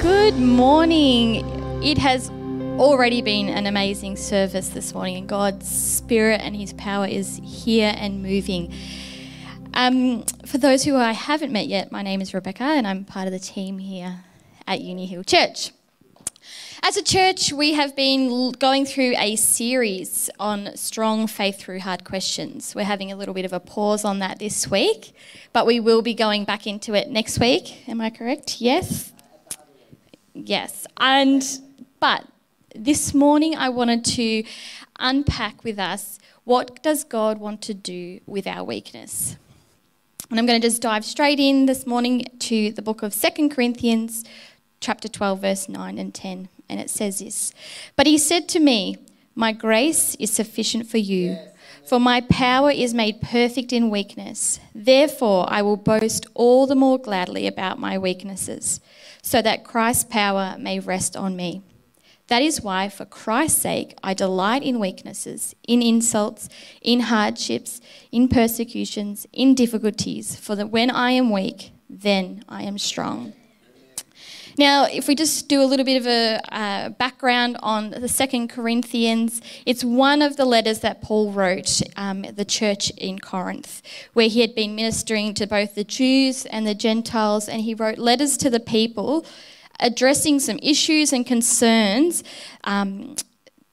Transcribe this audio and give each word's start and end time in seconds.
Good 0.00 0.38
morning. 0.38 1.44
It 1.82 1.98
has 1.98 2.30
already 2.30 3.20
been 3.20 3.48
an 3.48 3.66
amazing 3.66 4.14
service 4.14 4.68
this 4.68 4.94
morning, 4.94 5.16
and 5.16 5.28
God's 5.28 5.68
Spirit 5.68 6.40
and 6.40 6.54
His 6.54 6.72
power 6.74 7.04
is 7.04 7.40
here 7.42 7.92
and 7.96 8.22
moving. 8.22 8.72
Um, 9.74 10.22
for 10.46 10.58
those 10.58 10.84
who 10.84 10.94
I 10.94 11.10
haven't 11.10 11.50
met 11.50 11.66
yet, 11.66 11.90
my 11.90 12.02
name 12.02 12.20
is 12.20 12.32
Rebecca, 12.32 12.62
and 12.62 12.86
I'm 12.86 13.04
part 13.04 13.26
of 13.26 13.32
the 13.32 13.40
team 13.40 13.78
here 13.78 14.20
at 14.68 14.80
Uni 14.80 15.06
Hill 15.06 15.24
Church. 15.24 15.72
As 16.80 16.96
a 16.96 17.02
church, 17.02 17.52
we 17.52 17.72
have 17.72 17.96
been 17.96 18.52
going 18.52 18.86
through 18.86 19.14
a 19.18 19.34
series 19.34 20.30
on 20.38 20.76
strong 20.76 21.26
faith 21.26 21.58
through 21.58 21.80
hard 21.80 22.04
questions. 22.04 22.72
We're 22.72 22.84
having 22.84 23.10
a 23.10 23.16
little 23.16 23.34
bit 23.34 23.44
of 23.44 23.52
a 23.52 23.58
pause 23.58 24.04
on 24.04 24.20
that 24.20 24.38
this 24.38 24.70
week, 24.70 25.12
but 25.52 25.66
we 25.66 25.80
will 25.80 26.02
be 26.02 26.14
going 26.14 26.44
back 26.44 26.68
into 26.68 26.94
it 26.94 27.10
next 27.10 27.40
week. 27.40 27.88
Am 27.88 28.00
I 28.00 28.10
correct? 28.10 28.60
Yes? 28.60 29.12
Yes. 30.44 30.86
And, 30.96 31.44
but 32.00 32.24
this 32.74 33.14
morning 33.14 33.56
I 33.56 33.68
wanted 33.68 34.04
to 34.04 34.44
unpack 34.98 35.64
with 35.64 35.78
us 35.78 36.18
what 36.44 36.82
does 36.82 37.04
God 37.04 37.38
want 37.38 37.60
to 37.62 37.74
do 37.74 38.20
with 38.26 38.46
our 38.46 38.64
weakness? 38.64 39.36
And 40.30 40.38
I'm 40.38 40.46
going 40.46 40.60
to 40.60 40.66
just 40.66 40.80
dive 40.80 41.04
straight 41.04 41.38
in 41.38 41.66
this 41.66 41.86
morning 41.86 42.24
to 42.38 42.72
the 42.72 42.82
book 42.82 43.02
of 43.02 43.12
Second 43.12 43.50
Corinthians, 43.50 44.24
chapter 44.80 45.08
12, 45.08 45.40
verse 45.40 45.68
9 45.68 45.98
and 45.98 46.14
10 46.14 46.48
and 46.68 46.80
it 46.80 46.90
says 46.90 47.18
this 47.18 47.52
But 47.96 48.06
he 48.06 48.18
said 48.18 48.48
to 48.50 48.60
me, 48.60 48.96
My 49.34 49.52
grace 49.52 50.14
is 50.16 50.30
sufficient 50.30 50.86
for 50.86 50.98
you, 50.98 51.38
for 51.88 51.98
my 51.98 52.20
power 52.20 52.70
is 52.70 52.92
made 52.92 53.22
perfect 53.22 53.72
in 53.72 53.88
weakness. 53.88 54.60
Therefore, 54.74 55.46
I 55.48 55.62
will 55.62 55.78
boast 55.78 56.26
all 56.34 56.66
the 56.66 56.74
more 56.74 56.98
gladly 56.98 57.46
about 57.46 57.78
my 57.78 57.96
weaknesses, 57.96 58.80
so 59.22 59.40
that 59.40 59.64
Christ's 59.64 60.04
power 60.04 60.56
may 60.58 60.80
rest 60.80 61.16
on 61.16 61.34
me. 61.34 61.62
That 62.26 62.42
is 62.42 62.60
why, 62.60 62.90
for 62.90 63.06
Christ's 63.06 63.62
sake, 63.62 63.96
I 64.02 64.12
delight 64.12 64.62
in 64.62 64.78
weaknesses, 64.78 65.54
in 65.66 65.80
insults, 65.80 66.50
in 66.82 67.00
hardships, 67.00 67.80
in 68.12 68.28
persecutions, 68.28 69.26
in 69.32 69.54
difficulties, 69.54 70.36
for 70.36 70.54
that 70.56 70.70
when 70.70 70.90
I 70.90 71.12
am 71.12 71.30
weak, 71.30 71.70
then 71.88 72.44
I 72.50 72.64
am 72.64 72.76
strong. 72.76 73.32
Now, 74.58 74.86
if 74.86 75.06
we 75.06 75.14
just 75.14 75.48
do 75.48 75.62
a 75.62 75.64
little 75.64 75.86
bit 75.86 76.00
of 76.00 76.06
a 76.08 76.40
uh, 76.52 76.88
background 76.88 77.56
on 77.62 77.90
the 77.90 78.08
Second 78.08 78.48
Corinthians, 78.48 79.40
it's 79.64 79.84
one 79.84 80.20
of 80.20 80.36
the 80.36 80.44
letters 80.44 80.80
that 80.80 81.00
Paul 81.00 81.30
wrote 81.30 81.80
um, 81.94 82.22
the 82.22 82.44
church 82.44 82.90
in 82.96 83.20
Corinth, 83.20 83.82
where 84.14 84.28
he 84.28 84.40
had 84.40 84.56
been 84.56 84.74
ministering 84.74 85.32
to 85.34 85.46
both 85.46 85.76
the 85.76 85.84
Jews 85.84 86.44
and 86.46 86.66
the 86.66 86.74
Gentiles, 86.74 87.48
and 87.48 87.62
he 87.62 87.72
wrote 87.72 87.98
letters 87.98 88.36
to 88.38 88.50
the 88.50 88.58
people 88.58 89.24
addressing 89.78 90.40
some 90.40 90.58
issues 90.60 91.12
and 91.12 91.24
concerns. 91.24 92.24
Um, 92.64 93.14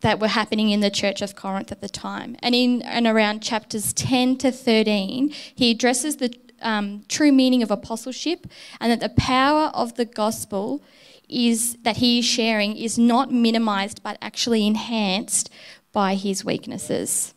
that 0.01 0.19
were 0.19 0.27
happening 0.27 0.69
in 0.69 0.81
the 0.81 0.91
church 0.91 1.23
of 1.23 1.35
Corinth 1.35 1.71
at 1.71 1.81
the 1.81 1.89
time. 1.89 2.35
And 2.43 2.53
in 2.53 2.83
and 2.83 3.07
around 3.07 3.41
chapters 3.41 3.91
10 3.91 4.37
to 4.37 4.51
13, 4.51 5.33
he 5.55 5.71
addresses 5.71 6.17
the 6.17 6.31
um, 6.61 7.03
true 7.07 7.31
meaning 7.31 7.63
of 7.63 7.71
apostleship 7.71 8.47
and 8.79 8.91
that 8.91 8.99
the 8.99 9.21
power 9.21 9.71
of 9.73 9.95
the 9.95 10.05
gospel 10.05 10.83
is 11.27 11.75
that 11.83 11.97
he 11.97 12.19
is 12.19 12.25
sharing 12.25 12.77
is 12.77 12.97
not 12.97 13.31
minimized 13.31 14.01
but 14.03 14.17
actually 14.21 14.65
enhanced 14.65 15.49
by 15.91 16.15
his 16.15 16.43
weaknesses. 16.43 17.33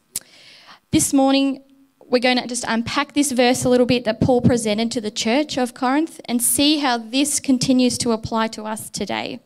This 0.91 1.13
morning, 1.13 1.63
we're 2.07 2.19
going 2.19 2.39
to 2.39 2.47
just 2.47 2.65
unpack 2.67 3.13
this 3.13 3.33
verse 3.33 3.65
a 3.65 3.69
little 3.69 3.87
bit 3.87 4.05
that 4.05 4.21
Paul 4.21 4.41
presented 4.41 4.91
to 4.93 5.01
the 5.01 5.11
church 5.11 5.59
of 5.59 5.75
Corinth 5.75 6.21
and 6.25 6.43
see 6.43 6.79
how 6.79 6.97
this 6.97 7.39
continues 7.39 7.99
to 7.99 8.13
apply 8.13 8.49
to 8.49 8.65
us 8.65 8.89
today. 8.89 9.41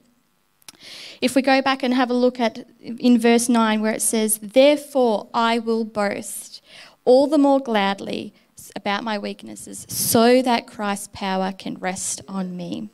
If 1.20 1.34
we 1.34 1.42
go 1.42 1.62
back 1.62 1.82
and 1.82 1.94
have 1.94 2.10
a 2.10 2.14
look 2.14 2.40
at 2.40 2.66
in 2.80 3.18
verse 3.18 3.48
9 3.48 3.80
where 3.80 3.92
it 3.92 4.02
says, 4.02 4.38
Therefore 4.38 5.28
I 5.34 5.58
will 5.58 5.84
boast 5.84 6.62
all 7.04 7.26
the 7.26 7.38
more 7.38 7.60
gladly 7.60 8.32
about 8.76 9.04
my 9.04 9.18
weaknesses 9.18 9.86
so 9.88 10.42
that 10.42 10.66
Christ's 10.66 11.08
power 11.12 11.52
can 11.52 11.76
rest 11.76 12.20
on 12.28 12.56
me. 12.56 12.90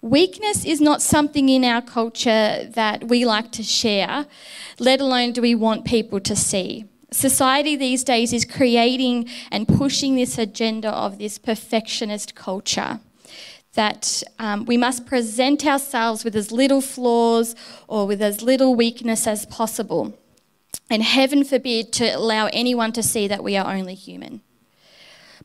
Weakness 0.00 0.64
is 0.64 0.80
not 0.80 1.02
something 1.02 1.48
in 1.48 1.64
our 1.64 1.82
culture 1.82 2.68
that 2.70 3.08
we 3.08 3.24
like 3.24 3.50
to 3.52 3.64
share, 3.64 4.26
let 4.78 5.00
alone 5.00 5.32
do 5.32 5.42
we 5.42 5.56
want 5.56 5.84
people 5.84 6.20
to 6.20 6.36
see. 6.36 6.84
Society 7.10 7.74
these 7.74 8.04
days 8.04 8.32
is 8.32 8.44
creating 8.44 9.28
and 9.50 9.66
pushing 9.66 10.14
this 10.14 10.38
agenda 10.38 10.90
of 10.90 11.18
this 11.18 11.38
perfectionist 11.38 12.34
culture 12.34 13.00
that 13.74 14.22
um, 14.38 14.64
we 14.66 14.76
must 14.76 15.06
present 15.06 15.66
ourselves 15.66 16.24
with 16.24 16.36
as 16.36 16.52
little 16.52 16.80
flaws 16.80 17.54
or 17.86 18.06
with 18.06 18.20
as 18.20 18.42
little 18.42 18.74
weakness 18.74 19.26
as 19.26 19.46
possible. 19.46 20.18
And 20.90 21.02
heaven 21.02 21.44
forbid 21.44 21.92
to 21.94 22.06
allow 22.06 22.46
anyone 22.46 22.92
to 22.92 23.02
see 23.02 23.28
that 23.28 23.42
we 23.42 23.56
are 23.56 23.72
only 23.72 23.94
human. 23.94 24.42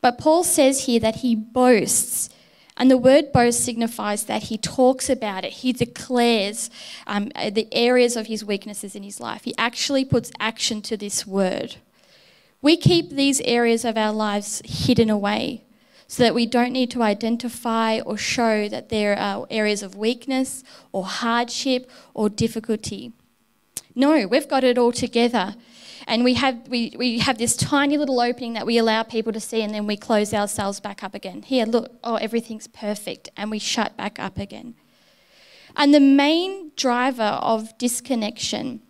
But 0.04 0.18
Paul 0.18 0.44
says 0.44 0.84
here 0.84 1.00
that 1.00 1.16
he 1.16 1.34
boasts. 1.34 2.28
And 2.76 2.90
the 2.90 2.98
word 2.98 3.32
boast 3.32 3.64
signifies 3.64 4.24
that 4.24 4.42
he 4.42 4.58
talks 4.58 5.08
about 5.08 5.46
it. 5.46 5.52
He 5.52 5.72
declares 5.72 6.68
um, 7.06 7.30
the 7.30 7.66
areas 7.72 8.14
of 8.14 8.26
his 8.26 8.44
weaknesses 8.44 8.94
in 8.94 9.02
his 9.02 9.18
life. 9.18 9.44
He 9.44 9.54
actually 9.56 10.04
puts 10.04 10.30
action 10.38 10.82
to 10.82 10.98
this 10.98 11.26
word. 11.26 11.76
We 12.60 12.76
keep 12.76 13.12
these 13.12 13.40
areas 13.46 13.82
of 13.82 13.96
our 13.96 14.12
lives 14.12 14.60
hidden 14.66 15.08
away 15.08 15.64
so 16.06 16.22
that 16.22 16.34
we 16.34 16.44
don't 16.44 16.72
need 16.74 16.90
to 16.90 17.02
identify 17.02 18.00
or 18.00 18.18
show 18.18 18.68
that 18.68 18.90
there 18.90 19.18
are 19.18 19.46
areas 19.48 19.82
of 19.82 19.96
weakness 19.96 20.62
or 20.92 21.06
hardship 21.06 21.90
or 22.12 22.28
difficulty. 22.28 23.14
No, 23.94 24.26
we've 24.26 24.48
got 24.48 24.64
it 24.64 24.76
all 24.76 24.92
together 24.92 25.54
and 26.06 26.24
we 26.24 26.34
have, 26.34 26.68
we, 26.68 26.94
we 26.98 27.18
have 27.18 27.38
this 27.38 27.56
tiny 27.56 27.96
little 27.96 28.20
opening 28.20 28.52
that 28.54 28.66
we 28.66 28.78
allow 28.78 29.02
people 29.02 29.32
to 29.32 29.40
see, 29.40 29.62
and 29.62 29.74
then 29.74 29.86
we 29.86 29.96
close 29.96 30.34
ourselves 30.34 30.80
back 30.80 31.02
up 31.02 31.14
again. 31.14 31.42
Here, 31.42 31.64
look, 31.64 31.92
oh, 32.04 32.16
everything's 32.16 32.66
perfect, 32.66 33.30
and 33.36 33.50
we 33.50 33.58
shut 33.58 33.96
back 33.96 34.18
up 34.18 34.38
again. 34.38 34.74
And 35.76 35.92
the 35.94 36.00
main 36.00 36.72
driver 36.76 37.22
of 37.22 37.76
disconnection 37.78 38.82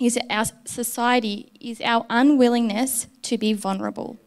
is 0.00 0.18
our 0.30 0.46
society, 0.64 1.52
is 1.60 1.80
our 1.80 2.06
unwillingness 2.08 3.08
to 3.22 3.38
be 3.38 3.52
vulnerable. 3.52 4.18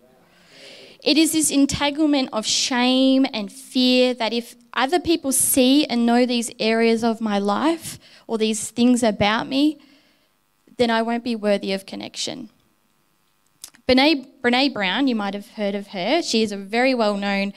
It 1.03 1.17
is 1.17 1.31
this 1.31 1.51
entanglement 1.51 2.29
of 2.33 2.45
shame 2.45 3.25
and 3.33 3.51
fear 3.51 4.13
that 4.15 4.33
if 4.33 4.55
other 4.73 4.99
people 4.99 5.31
see 5.31 5.85
and 5.85 6.05
know 6.05 6.25
these 6.25 6.51
areas 6.59 7.03
of 7.03 7.21
my 7.21 7.39
life 7.39 7.99
or 8.27 8.37
these 8.37 8.71
things 8.71 9.03
about 9.03 9.47
me, 9.47 9.79
then 10.77 10.89
I 10.89 11.01
won't 11.01 11.23
be 11.23 11.35
worthy 11.35 11.73
of 11.73 11.85
connection. 11.85 12.49
Brene, 13.87 14.27
Brene 14.41 14.73
Brown, 14.73 15.07
you 15.07 15.15
might 15.15 15.33
have 15.33 15.51
heard 15.51 15.73
of 15.73 15.87
her. 15.87 16.21
She 16.21 16.43
is 16.43 16.51
a 16.51 16.57
very 16.57 16.93
well 16.93 17.17
known 17.17 17.53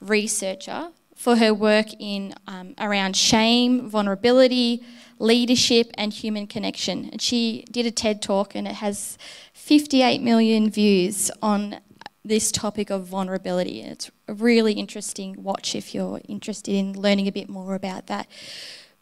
researcher 0.00 0.88
for 1.14 1.36
her 1.36 1.54
work 1.54 1.86
in 1.98 2.34
um, 2.46 2.74
around 2.78 3.16
shame, 3.16 3.88
vulnerability, 3.88 4.82
leadership, 5.18 5.90
and 5.94 6.12
human 6.12 6.46
connection. 6.46 7.08
And 7.12 7.20
she 7.20 7.64
did 7.70 7.86
a 7.86 7.90
TED 7.90 8.22
talk, 8.22 8.54
and 8.54 8.66
it 8.66 8.76
has 8.76 9.18
58 9.52 10.20
million 10.22 10.70
views 10.70 11.30
on 11.42 11.80
this 12.24 12.50
topic 12.50 12.90
of 12.90 13.06
vulnerability. 13.06 13.82
It's 13.82 14.10
a 14.26 14.34
really 14.34 14.72
interesting 14.72 15.42
watch 15.42 15.74
if 15.74 15.94
you're 15.94 16.20
interested 16.28 16.74
in 16.74 16.98
learning 16.98 17.28
a 17.28 17.32
bit 17.32 17.48
more 17.48 17.74
about 17.74 18.06
that. 18.06 18.26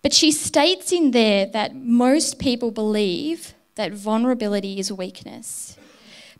But 0.03 0.13
she 0.13 0.33
states 0.33 0.91
in 0.91 1.13
there 1.13 1.47
that 1.47 1.77
most 1.77 2.41
people 2.41 2.73
believe 2.73 3.55
that 3.75 3.93
vulnerability 3.93 4.79
is 4.79 4.93
weakness. 4.93 5.77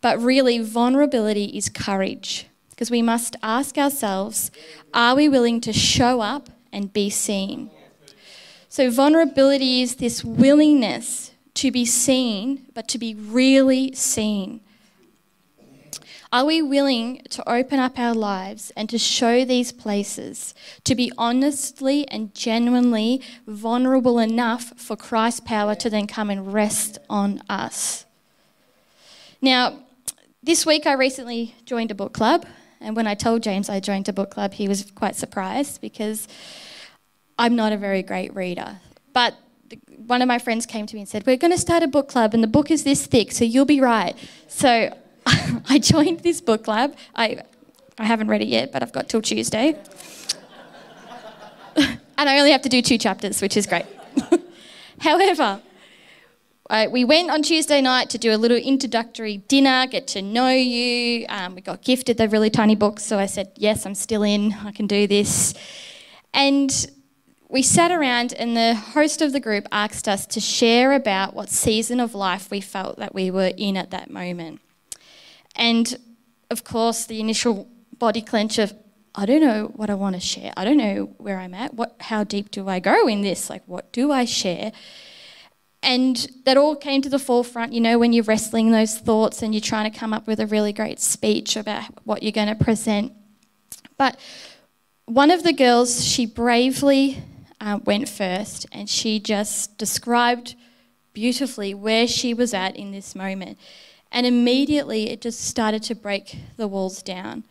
But 0.01 0.21
really, 0.21 0.59
vulnerability 0.59 1.47
is 1.57 1.69
courage 1.69 2.47
because 2.71 2.91
we 2.91 3.03
must 3.03 3.37
ask 3.43 3.79
ourselves 3.79 4.51
are 4.93 5.15
we 5.15 5.29
willing 5.29 5.61
to 5.63 5.73
show 5.73 6.21
up 6.21 6.51
and 6.73 6.93
be 6.93 7.09
seen? 7.11 7.71
So, 8.69 8.91
vulnerability 8.91 9.83
is 9.83 9.97
this 9.97 10.25
willingness 10.25 11.33
to 11.55 11.71
be 11.71 11.85
seen, 11.85 12.67
but 12.75 12.89
to 12.89 12.99
be 12.99 13.15
really 13.15 13.95
seen. 13.95 14.61
Are 16.33 16.47
we 16.47 16.63
willing 16.63 17.21
to 17.29 17.47
open 17.47 17.79
up 17.79 17.99
our 17.99 18.15
lives 18.15 18.73
and 18.75 18.89
to 18.89 18.97
show 18.97 19.45
these 19.45 19.71
places, 19.71 20.55
to 20.85 20.95
be 20.95 21.13
honestly 21.19 22.09
and 22.09 22.35
genuinely 22.35 23.21
vulnerable 23.47 24.19
enough 24.19 24.73
for 24.79 24.97
Christ's 24.97 25.41
power 25.41 25.75
to 25.75 25.91
then 25.91 26.07
come 26.07 26.31
and 26.31 26.51
rest 26.55 26.97
on 27.11 27.43
us? 27.51 28.07
Now, 29.43 29.81
this 30.43 30.65
week 30.65 30.87
I 30.87 30.95
recently 30.95 31.55
joined 31.67 31.91
a 31.91 31.95
book 31.95 32.15
club, 32.15 32.47
and 32.81 32.97
when 32.97 33.07
I 33.07 33.15
told 33.15 33.43
James 33.43 33.69
I 33.69 33.81
joined 33.81 34.09
a 34.09 34.13
book 34.15 34.31
club, 34.31 34.55
he 34.55 34.69
was 34.69 34.91
quite 34.91 35.17
surprised 35.17 35.83
because 35.83 36.29
I'm 37.39 37.57
not 37.57 37.73
a 37.73 37.77
very 37.77 38.03
great 38.03 38.35
reader. 38.35 38.79
But 39.13 39.35
one 40.07 40.23
of 40.23 40.29
my 40.29 40.39
friends 40.39 40.65
came 40.65 40.87
to 40.87 40.95
me 40.95 41.03
and 41.03 41.09
said, 41.09 41.27
We're 41.27 41.37
going 41.37 41.53
to 41.53 41.59
start 41.59 41.83
a 41.83 41.89
book 41.89 42.09
club, 42.09 42.33
and 42.33 42.43
the 42.43 42.49
book 42.49 42.71
is 42.71 42.85
this 42.85 43.05
thick, 43.05 43.33
so 43.33 43.45
you'll 43.45 43.67
be 43.67 43.83
right. 43.83 44.17
So 44.49 44.97
I 45.69 45.79
joined 45.79 46.21
this 46.21 46.41
book 46.41 46.65
club. 46.65 46.95
I, 47.15 47.43
I 47.99 48.05
haven't 48.05 48.29
read 48.29 48.43
it 48.43 48.49
yet, 48.49 48.73
but 48.73 48.83
I've 48.83 48.93
got 48.93 49.09
till 49.09 49.23
Tuesday. 49.23 49.77
And 52.23 52.29
I 52.29 52.39
only 52.39 52.53
have 52.53 52.63
to 52.63 52.69
do 52.69 52.83
two 52.83 52.99
chapters, 52.99 53.43
which 53.43 53.57
is 53.57 53.67
great. 53.67 53.85
However, 55.01 55.61
uh, 56.71 56.87
we 56.89 57.05
went 57.05 57.31
on 57.31 57.43
Tuesday 57.43 57.81
night 57.81 58.11
to 58.11 58.19
do 58.19 58.33
a 58.33 58.39
little 58.39 58.57
introductory 58.57 59.39
dinner, 59.39 59.89
get 59.89 60.07
to 60.09 60.23
know 60.23 60.51
you. 60.51 61.27
Um, 61.29 61.57
we 61.57 61.63
got 61.63 61.83
gifted 61.83 62.19
the 62.19 62.29
really 62.29 62.49
tiny 62.49 62.77
books, 62.77 63.03
so 63.03 63.19
I 63.19 63.27
said, 63.27 63.51
Yes, 63.57 63.85
I'm 63.85 63.97
still 63.97 64.23
in, 64.23 64.53
I 64.65 64.71
can 64.71 64.87
do 64.87 65.09
this. 65.09 65.55
And 66.33 66.87
we 67.49 67.61
sat 67.61 67.91
around, 67.91 68.33
and 68.35 68.57
the 68.57 68.75
host 68.75 69.21
of 69.21 69.33
the 69.33 69.41
group 69.41 69.67
asked 69.73 70.07
us 70.07 70.25
to 70.27 70.41
share 70.41 70.93
about 70.93 71.35
what 71.35 71.51
season 71.51 71.99
of 71.99 72.15
life 72.15 72.53
we 72.53 72.61
felt 72.61 72.99
that 72.99 73.15
we 73.15 73.33
were 73.33 73.51
in 73.57 73.77
at 73.77 73.91
that 73.91 74.11
moment. 74.11 74.61
And 75.57 75.99
of 76.51 76.65
course, 76.65 77.07
the 77.07 77.21
initial 77.21 77.69
body 77.99 78.23
clench 78.23 78.59
of, 78.59 78.75
I 79.15 79.27
don't 79.27 79.41
know 79.41 79.73
what 79.75 79.91
I 79.91 79.95
want 79.95 80.15
to 80.15 80.21
share. 80.21 80.53
I 80.57 80.65
don't 80.65 80.77
know 80.77 81.15
where 81.19 81.39
I'm 81.39 81.55
at. 81.55 81.75
What, 81.75 81.97
how 82.01 82.25
deep 82.25 82.51
do 82.51 82.69
I 82.69 82.79
go 82.81 83.07
in 83.07 83.23
this? 83.23 83.51
Like, 83.51 83.63
what 83.67 83.93
do 83.93 84.11
I 84.13 84.25
share? 84.25 84.73
And 85.83 86.29
that 86.45 86.57
all 86.57 86.77
came 86.77 87.03
to 87.03 87.09
the 87.09 87.19
forefront, 87.19 87.73
you 87.73 87.81
know, 87.81 87.99
when 87.99 88.13
you're 88.13 88.25
wrestling 88.25 88.71
those 88.71 88.97
thoughts 88.97 89.43
and 89.43 89.53
you're 89.53 89.61
trying 89.61 89.91
to 89.91 89.99
come 89.99 90.13
up 90.13 90.27
with 90.27 90.41
a 90.41 90.47
really 90.47 90.73
great 90.73 91.01
speech 91.01 91.57
about 91.57 91.85
what 92.05 92.23
you're 92.23 92.33
going 92.33 92.49
to 92.49 92.55
present. 92.55 93.13
But 93.99 94.19
one 95.07 95.31
of 95.31 95.43
the 95.43 95.53
girls, 95.53 96.05
she 96.05 96.25
bravely 96.25 97.23
uh, 97.61 97.81
went 97.85 98.09
first 98.09 98.67
and 98.73 98.89
she 98.89 99.19
just 99.19 99.77
described 99.77 100.55
beautifully 101.13 101.75
where 101.75 102.07
she 102.07 102.33
was 102.33 102.55
at 102.55 102.77
in 102.77 102.93
this 102.93 103.15
moment. 103.15 103.59
And 104.13 104.27
immediately 104.27 105.09
it 105.11 105.23
just 105.23 105.41
started 105.41 105.83
to 105.85 105.95
break 105.95 106.37
the 106.57 106.69
walls 106.69 107.03
down. 107.03 107.45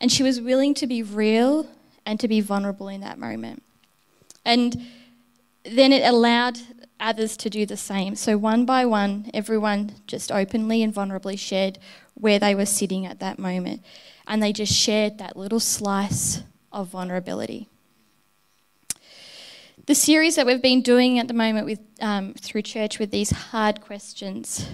And 0.00 0.12
she 0.12 0.22
was 0.22 0.40
willing 0.40 0.74
to 0.74 0.86
be 0.86 1.02
real 1.02 1.68
and 2.04 2.18
to 2.20 2.28
be 2.28 2.40
vulnerable 2.40 2.88
in 2.88 3.00
that 3.00 3.18
moment. 3.18 3.62
And 4.44 4.86
then 5.64 5.92
it 5.92 6.02
allowed 6.02 6.58
others 7.00 7.36
to 7.38 7.50
do 7.50 7.64
the 7.64 7.76
same. 7.76 8.16
So, 8.16 8.36
one 8.36 8.64
by 8.64 8.84
one, 8.86 9.30
everyone 9.32 9.92
just 10.06 10.32
openly 10.32 10.82
and 10.82 10.92
vulnerably 10.92 11.38
shared 11.38 11.78
where 12.14 12.38
they 12.38 12.54
were 12.54 12.66
sitting 12.66 13.06
at 13.06 13.20
that 13.20 13.38
moment. 13.38 13.82
And 14.26 14.42
they 14.42 14.52
just 14.52 14.72
shared 14.72 15.18
that 15.18 15.36
little 15.36 15.60
slice 15.60 16.42
of 16.72 16.88
vulnerability. 16.88 17.68
The 19.86 19.94
series 19.94 20.36
that 20.36 20.44
we've 20.44 20.60
been 20.60 20.82
doing 20.82 21.18
at 21.18 21.28
the 21.28 21.34
moment 21.34 21.66
with, 21.66 21.80
um, 22.00 22.34
through 22.34 22.62
church 22.62 22.98
with 22.98 23.10
these 23.10 23.30
hard 23.30 23.80
questions. 23.80 24.68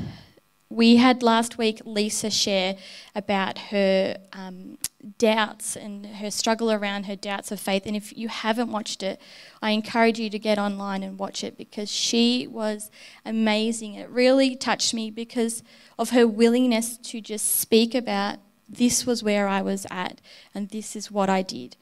We 0.70 0.96
had 0.96 1.22
last 1.22 1.58
week 1.58 1.82
Lisa 1.84 2.30
share 2.30 2.76
about 3.14 3.58
her 3.70 4.16
um, 4.32 4.78
doubts 5.18 5.76
and 5.76 6.06
her 6.06 6.30
struggle 6.30 6.72
around 6.72 7.04
her 7.04 7.16
doubts 7.16 7.52
of 7.52 7.60
faith. 7.60 7.84
And 7.86 7.94
if 7.94 8.16
you 8.16 8.28
haven't 8.28 8.72
watched 8.72 9.02
it, 9.02 9.20
I 9.62 9.70
encourage 9.70 10.18
you 10.18 10.30
to 10.30 10.38
get 10.38 10.58
online 10.58 11.02
and 11.02 11.18
watch 11.18 11.44
it 11.44 11.56
because 11.56 11.90
she 11.90 12.46
was 12.46 12.90
amazing. 13.24 13.94
It 13.94 14.08
really 14.08 14.56
touched 14.56 14.94
me 14.94 15.10
because 15.10 15.62
of 15.98 16.10
her 16.10 16.26
willingness 16.26 16.96
to 16.98 17.20
just 17.20 17.56
speak 17.56 17.94
about 17.94 18.38
this 18.68 19.04
was 19.06 19.22
where 19.22 19.46
I 19.46 19.62
was 19.62 19.86
at 19.90 20.20
and 20.54 20.70
this 20.70 20.96
is 20.96 21.10
what 21.10 21.28
I 21.28 21.42
did. 21.42 21.76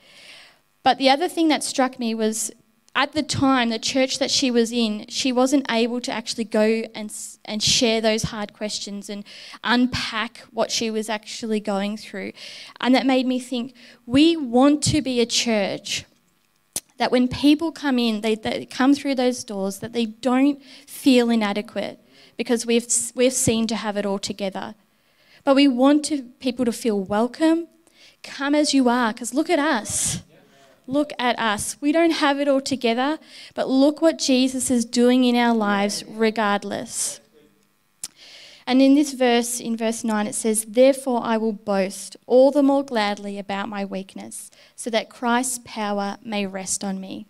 But 0.82 0.98
the 0.98 1.10
other 1.10 1.28
thing 1.28 1.48
that 1.48 1.62
struck 1.62 1.98
me 1.98 2.14
was 2.14 2.50
at 2.94 3.12
the 3.12 3.22
time, 3.22 3.70
the 3.70 3.78
church 3.78 4.18
that 4.18 4.30
she 4.30 4.50
was 4.50 4.70
in, 4.70 5.06
she 5.08 5.32
wasn't 5.32 5.64
able 5.70 6.00
to 6.02 6.12
actually 6.12 6.44
go 6.44 6.84
and, 6.94 7.12
and 7.44 7.62
share 7.62 8.02
those 8.02 8.24
hard 8.24 8.52
questions 8.52 9.08
and 9.08 9.24
unpack 9.64 10.38
what 10.50 10.70
she 10.70 10.90
was 10.90 11.08
actually 11.08 11.58
going 11.58 11.96
through. 11.96 12.32
And 12.80 12.94
that 12.94 13.06
made 13.06 13.26
me 13.26 13.40
think 13.40 13.74
we 14.04 14.36
want 14.36 14.82
to 14.84 15.00
be 15.00 15.20
a 15.20 15.26
church 15.26 16.04
that 16.98 17.10
when 17.10 17.28
people 17.28 17.72
come 17.72 17.98
in, 17.98 18.20
they, 18.20 18.34
they 18.34 18.66
come 18.66 18.94
through 18.94 19.14
those 19.14 19.42
doors, 19.42 19.78
that 19.78 19.94
they 19.94 20.04
don't 20.04 20.62
feel 20.86 21.30
inadequate 21.30 21.98
because 22.36 22.66
we've, 22.66 22.86
we've 23.14 23.32
seen 23.32 23.66
to 23.68 23.76
have 23.76 23.96
it 23.96 24.04
all 24.04 24.18
together. 24.18 24.74
But 25.44 25.56
we 25.56 25.66
want 25.66 26.04
to, 26.06 26.24
people 26.40 26.66
to 26.66 26.72
feel 26.72 27.00
welcome. 27.00 27.68
Come 28.22 28.54
as 28.54 28.74
you 28.74 28.88
are, 28.88 29.14
because 29.14 29.32
look 29.32 29.48
at 29.48 29.58
us. 29.58 30.22
Look 30.86 31.12
at 31.18 31.38
us. 31.38 31.76
We 31.80 31.92
don't 31.92 32.10
have 32.10 32.40
it 32.40 32.48
all 32.48 32.60
together, 32.60 33.18
but 33.54 33.68
look 33.68 34.02
what 34.02 34.18
Jesus 34.18 34.70
is 34.70 34.84
doing 34.84 35.24
in 35.24 35.36
our 35.36 35.54
lives 35.54 36.02
regardless. 36.08 37.20
And 38.66 38.80
in 38.80 38.94
this 38.94 39.12
verse, 39.12 39.60
in 39.60 39.76
verse 39.76 40.04
9, 40.04 40.26
it 40.26 40.34
says, 40.34 40.64
Therefore 40.68 41.20
I 41.22 41.36
will 41.36 41.52
boast 41.52 42.16
all 42.26 42.50
the 42.50 42.62
more 42.62 42.84
gladly 42.84 43.38
about 43.38 43.68
my 43.68 43.84
weakness, 43.84 44.50
so 44.76 44.90
that 44.90 45.10
Christ's 45.10 45.60
power 45.64 46.16
may 46.24 46.46
rest 46.46 46.84
on 46.84 47.00
me. 47.00 47.26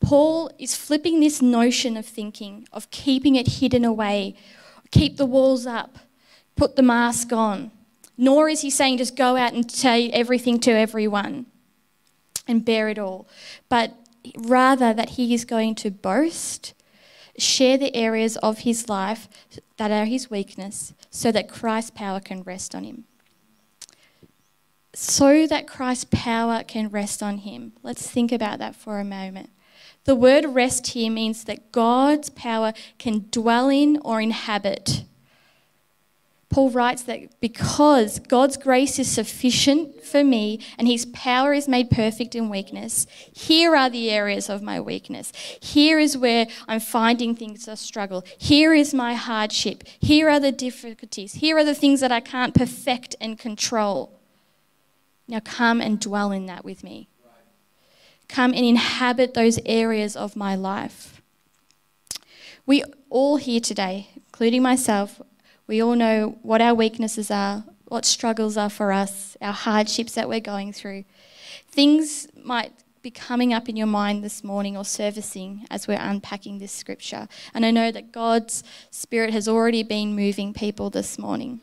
Paul 0.00 0.50
is 0.58 0.74
flipping 0.74 1.20
this 1.20 1.40
notion 1.40 1.96
of 1.96 2.06
thinking, 2.06 2.66
of 2.72 2.90
keeping 2.90 3.36
it 3.36 3.46
hidden 3.46 3.84
away, 3.84 4.34
keep 4.90 5.16
the 5.16 5.26
walls 5.26 5.66
up, 5.66 5.98
put 6.56 6.76
the 6.76 6.82
mask 6.82 7.32
on. 7.32 7.70
Nor 8.18 8.48
is 8.48 8.60
he 8.60 8.70
saying 8.70 8.98
just 8.98 9.16
go 9.16 9.36
out 9.36 9.52
and 9.52 9.70
say 9.70 10.10
everything 10.10 10.60
to 10.60 10.70
everyone 10.70 11.46
and 12.46 12.64
bear 12.64 12.88
it 12.88 12.98
all, 12.98 13.26
but 13.68 13.94
rather 14.36 14.92
that 14.92 15.10
he 15.10 15.34
is 15.34 15.44
going 15.44 15.74
to 15.76 15.90
boast, 15.90 16.74
share 17.38 17.78
the 17.78 17.94
areas 17.96 18.36
of 18.38 18.58
his 18.58 18.88
life 18.88 19.28
that 19.76 19.90
are 19.90 20.04
his 20.04 20.30
weakness, 20.30 20.94
so 21.10 21.32
that 21.32 21.48
Christ's 21.48 21.90
power 21.90 22.20
can 22.20 22.42
rest 22.42 22.74
on 22.74 22.84
him. 22.84 23.04
So 24.94 25.46
that 25.46 25.66
Christ's 25.66 26.06
power 26.10 26.62
can 26.62 26.88
rest 26.88 27.22
on 27.22 27.38
him. 27.38 27.72
Let's 27.82 28.10
think 28.10 28.30
about 28.30 28.58
that 28.58 28.76
for 28.76 29.00
a 29.00 29.04
moment. 29.04 29.50
The 30.04 30.14
word 30.16 30.44
rest 30.46 30.88
here 30.88 31.10
means 31.10 31.44
that 31.44 31.72
God's 31.72 32.28
power 32.28 32.72
can 32.98 33.26
dwell 33.30 33.68
in 33.68 33.98
or 34.04 34.20
inhabit 34.20 35.04
Paul 36.52 36.70
writes 36.70 37.02
that 37.04 37.40
because 37.40 38.18
God's 38.18 38.58
grace 38.58 38.98
is 38.98 39.10
sufficient 39.10 40.04
for 40.04 40.22
me 40.22 40.60
and 40.78 40.86
his 40.86 41.06
power 41.06 41.54
is 41.54 41.66
made 41.66 41.90
perfect 41.90 42.34
in 42.34 42.50
weakness, 42.50 43.06
here 43.32 43.74
are 43.74 43.88
the 43.88 44.10
areas 44.10 44.50
of 44.50 44.62
my 44.62 44.78
weakness. 44.78 45.32
Here 45.62 45.98
is 45.98 46.16
where 46.16 46.46
I'm 46.68 46.80
finding 46.80 47.34
things 47.34 47.64
to 47.64 47.76
struggle. 47.76 48.22
Here 48.36 48.74
is 48.74 48.92
my 48.92 49.14
hardship. 49.14 49.84
Here 49.98 50.28
are 50.28 50.38
the 50.38 50.52
difficulties. 50.52 51.34
Here 51.34 51.56
are 51.56 51.64
the 51.64 51.74
things 51.74 52.00
that 52.00 52.12
I 52.12 52.20
can't 52.20 52.54
perfect 52.54 53.16
and 53.18 53.38
control. 53.38 54.20
Now 55.26 55.40
come 55.40 55.80
and 55.80 55.98
dwell 55.98 56.32
in 56.32 56.44
that 56.46 56.66
with 56.66 56.84
me. 56.84 57.08
Come 58.28 58.52
and 58.52 58.64
inhabit 58.64 59.32
those 59.32 59.58
areas 59.64 60.16
of 60.16 60.36
my 60.36 60.54
life. 60.54 61.22
We 62.66 62.84
all 63.08 63.38
here 63.38 63.60
today, 63.60 64.10
including 64.14 64.62
myself, 64.62 65.20
we 65.72 65.82
all 65.82 65.96
know 65.96 66.36
what 66.42 66.60
our 66.60 66.74
weaknesses 66.74 67.30
are, 67.30 67.64
what 67.86 68.04
struggles 68.04 68.58
are 68.58 68.68
for 68.68 68.92
us, 68.92 69.38
our 69.40 69.54
hardships 69.54 70.12
that 70.12 70.28
we're 70.28 70.38
going 70.38 70.70
through. 70.70 71.02
Things 71.66 72.28
might 72.44 72.72
be 73.00 73.10
coming 73.10 73.54
up 73.54 73.70
in 73.70 73.76
your 73.76 73.86
mind 73.86 74.22
this 74.22 74.44
morning 74.44 74.76
or 74.76 74.84
servicing 74.84 75.66
as 75.70 75.88
we're 75.88 75.98
unpacking 75.98 76.58
this 76.58 76.72
scripture. 76.72 77.26
And 77.54 77.64
I 77.64 77.70
know 77.70 77.90
that 77.90 78.12
God's 78.12 78.62
Spirit 78.90 79.32
has 79.32 79.48
already 79.48 79.82
been 79.82 80.14
moving 80.14 80.52
people 80.52 80.90
this 80.90 81.18
morning. 81.18 81.62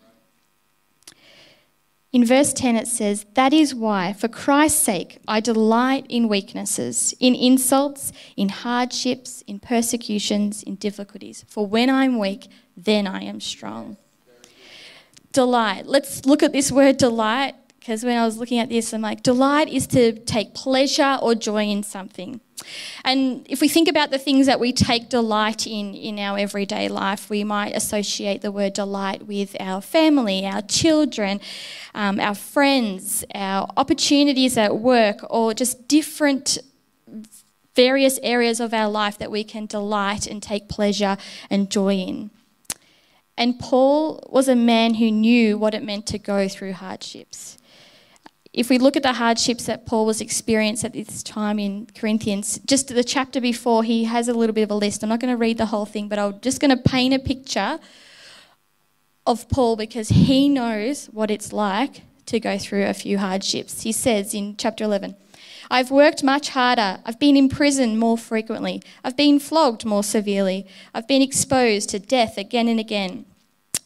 In 2.12 2.26
verse 2.26 2.54
10, 2.54 2.76
it 2.76 2.88
says, 2.88 3.26
That 3.36 3.54
is 3.54 3.76
why, 3.76 4.14
for 4.14 4.28
Christ's 4.28 4.82
sake, 4.82 5.20
I 5.28 5.40
delight 5.40 6.08
in 6.10 6.28
weaknesses, 6.28 7.14
in 7.20 7.36
insults, 7.36 8.12
in 8.36 8.50
hardships, 8.50 9.44
in 9.46 9.60
persecutions, 9.60 10.64
in 10.64 10.76
difficulties. 10.76 11.46
For 11.48 11.68
when 11.68 11.88
I'm 11.90 12.18
weak, 12.18 12.48
then 12.76 13.06
I 13.06 13.24
am 13.24 13.40
strong. 13.40 13.98
Delight. 15.32 15.86
Let's 15.86 16.26
look 16.26 16.42
at 16.42 16.52
this 16.52 16.72
word 16.72 16.98
delight, 16.98 17.56
because 17.80 18.04
when 18.04 18.18
I 18.18 18.26
was 18.26 18.38
looking 18.38 18.60
at 18.60 18.70
this, 18.70 18.94
I'm 18.94 19.02
like, 19.02 19.24
delight 19.24 19.70
is 19.70 19.88
to 19.88 20.12
take 20.12 20.54
pleasure 20.54 21.18
or 21.22 21.34
joy 21.34 21.64
in 21.64 21.82
something. 21.84 22.42
And 23.06 23.46
if 23.50 23.62
we 23.62 23.70
think 23.70 23.88
about 23.88 24.12
the 24.12 24.18
things 24.18 24.48
that 24.48 24.60
we 24.60 24.74
take 24.74 25.08
delight 25.08 25.66
in 25.66 25.96
in 25.96 26.20
our 26.20 26.38
everyday 26.38 26.90
life, 26.90 27.30
we 27.30 27.46
might 27.46 27.74
associate 27.74 28.42
the 28.42 28.52
word 28.52 28.74
delight 28.74 29.26
with 29.26 29.56
our 29.62 29.80
family, 29.82 30.46
our 30.46 30.62
children, 30.62 31.40
um, 31.96 32.20
our 32.20 32.36
friends, 32.36 33.24
our 33.34 33.70
opportunities 33.78 34.58
at 34.58 34.78
work, 34.78 35.20
or 35.30 35.54
just 35.54 35.88
different 35.88 36.58
various 37.76 38.20
areas 38.22 38.60
of 38.60 38.74
our 38.74 38.90
life 38.90 39.18
that 39.18 39.32
we 39.32 39.46
can 39.46 39.66
delight 39.66 40.28
and 40.28 40.44
take 40.44 40.68
pleasure 40.68 41.16
and 41.50 41.72
joy 41.72 41.94
in. 41.94 42.30
And 43.38 43.58
Paul 43.58 44.22
was 44.30 44.50
a 44.50 44.56
man 44.56 44.96
who 44.96 45.10
knew 45.10 45.58
what 45.58 45.74
it 45.74 45.82
meant 45.82 46.06
to 46.08 46.20
go 46.20 46.50
through 46.50 46.74
hardships 46.74 47.58
if 48.52 48.70
we 48.70 48.80
look 48.80 48.98
at 48.98 49.04
the 49.04 49.14
hardships 49.14 49.66
that 49.66 49.86
Paul 49.86 50.06
was 50.06 50.22
experiencing 50.22 50.88
at 50.88 50.94
this 50.94 51.22
time 51.22 51.60
in 51.60 51.88
Corinthians, 51.94 52.60
just 52.66 52.88
the 52.88 53.04
chapter 53.04 53.40
before, 53.40 53.84
he 53.84 54.06
has 54.06 54.28
a 54.28 54.34
little 54.34 54.56
bit 54.56 54.64
of 54.64 54.72
a 54.72 54.76
list. 54.76 55.04
I'm 55.04 55.10
not 55.10 55.20
going 55.20 55.34
to 55.34 55.38
read 55.38 55.58
the 55.58 55.68
whole 55.68 55.86
thing, 55.86 56.08
but 56.08 56.18
I'm 56.18 56.40
just 56.42 56.60
going 56.60 56.76
to 56.76 56.82
paint 56.82 57.14
a 57.14 57.20
picture 57.20 57.80
of 59.28 59.48
Paul 59.50 59.76
because 59.76 60.10
he 60.10 60.50
knows 60.50 61.06
what 61.08 61.30
it's 61.30 61.54
like 61.54 62.02
to 62.26 62.40
go 62.40 62.58
through 62.58 62.86
a 62.86 62.94
few 62.94 63.20
hardships. 63.20 63.84
He 63.84 63.92
says 63.92 64.34
in 64.34 64.56
chapter 64.58 64.84
11, 64.84 65.16
I've 65.70 65.92
worked 65.92 66.24
much 66.24 66.50
harder. 66.50 67.00
I've 67.06 67.20
been 67.20 67.38
in 67.38 67.50
prison 67.50 67.98
more 67.98 68.18
frequently. 68.18 68.82
I've 69.04 69.16
been 69.16 69.40
flogged 69.40 69.86
more 69.86 70.04
severely. 70.04 70.66
I've 70.96 71.08
been 71.08 71.22
exposed 71.22 71.90
to 71.90 72.00
death 72.00 72.38
again 72.38 72.68
and 72.68 72.80
again. 72.80 73.26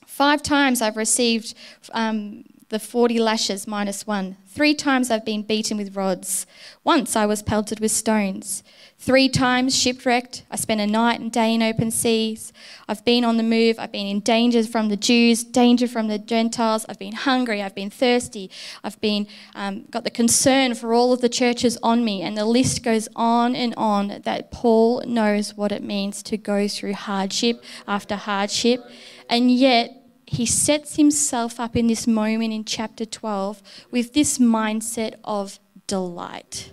Five 0.07 0.41
times 0.41 0.81
I've 0.81 0.95
received 0.95 1.53
um, 1.91 2.45
the 2.73 2.79
40 2.79 3.19
lashes 3.19 3.67
minus 3.67 4.07
one. 4.07 4.35
Three 4.47 4.73
times 4.73 5.11
I've 5.11 5.23
been 5.23 5.43
beaten 5.43 5.77
with 5.77 5.95
rods. 5.95 6.47
Once 6.83 7.15
I 7.15 7.27
was 7.27 7.43
pelted 7.43 7.79
with 7.79 7.91
stones. 7.91 8.63
Three 8.97 9.29
times 9.29 9.79
shipwrecked. 9.79 10.41
I 10.49 10.55
spent 10.55 10.81
a 10.81 10.87
night 10.87 11.19
and 11.19 11.31
day 11.31 11.53
in 11.53 11.61
open 11.61 11.91
seas. 11.91 12.51
I've 12.89 13.05
been 13.05 13.23
on 13.23 13.37
the 13.37 13.43
move. 13.43 13.77
I've 13.77 13.91
been 13.91 14.07
in 14.07 14.21
danger 14.21 14.63
from 14.63 14.89
the 14.89 14.97
Jews, 14.97 15.43
danger 15.43 15.87
from 15.87 16.07
the 16.07 16.17
Gentiles. 16.17 16.83
I've 16.89 16.97
been 16.97 17.13
hungry. 17.13 17.61
I've 17.61 17.75
been 17.75 17.91
thirsty. 17.91 18.49
I've 18.83 18.99
been 19.01 19.27
um, 19.53 19.85
got 19.91 20.03
the 20.03 20.09
concern 20.09 20.73
for 20.73 20.95
all 20.95 21.13
of 21.13 21.21
the 21.21 21.29
churches 21.29 21.77
on 21.83 22.03
me, 22.03 22.23
and 22.23 22.35
the 22.35 22.45
list 22.45 22.83
goes 22.83 23.07
on 23.15 23.55
and 23.55 23.75
on. 23.77 24.21
That 24.23 24.49
Paul 24.49 25.03
knows 25.05 25.55
what 25.55 25.71
it 25.71 25.83
means 25.83 26.23
to 26.23 26.37
go 26.37 26.67
through 26.67 26.93
hardship 26.93 27.63
after 27.87 28.15
hardship, 28.15 28.83
and 29.29 29.51
yet 29.51 30.02
he 30.25 30.45
sets 30.45 30.95
himself 30.95 31.59
up 31.59 31.75
in 31.75 31.87
this 31.87 32.07
moment 32.07 32.53
in 32.53 32.65
chapter 32.65 33.05
12 33.05 33.61
with 33.91 34.13
this 34.13 34.37
mindset 34.37 35.15
of 35.23 35.59
delight. 35.87 36.71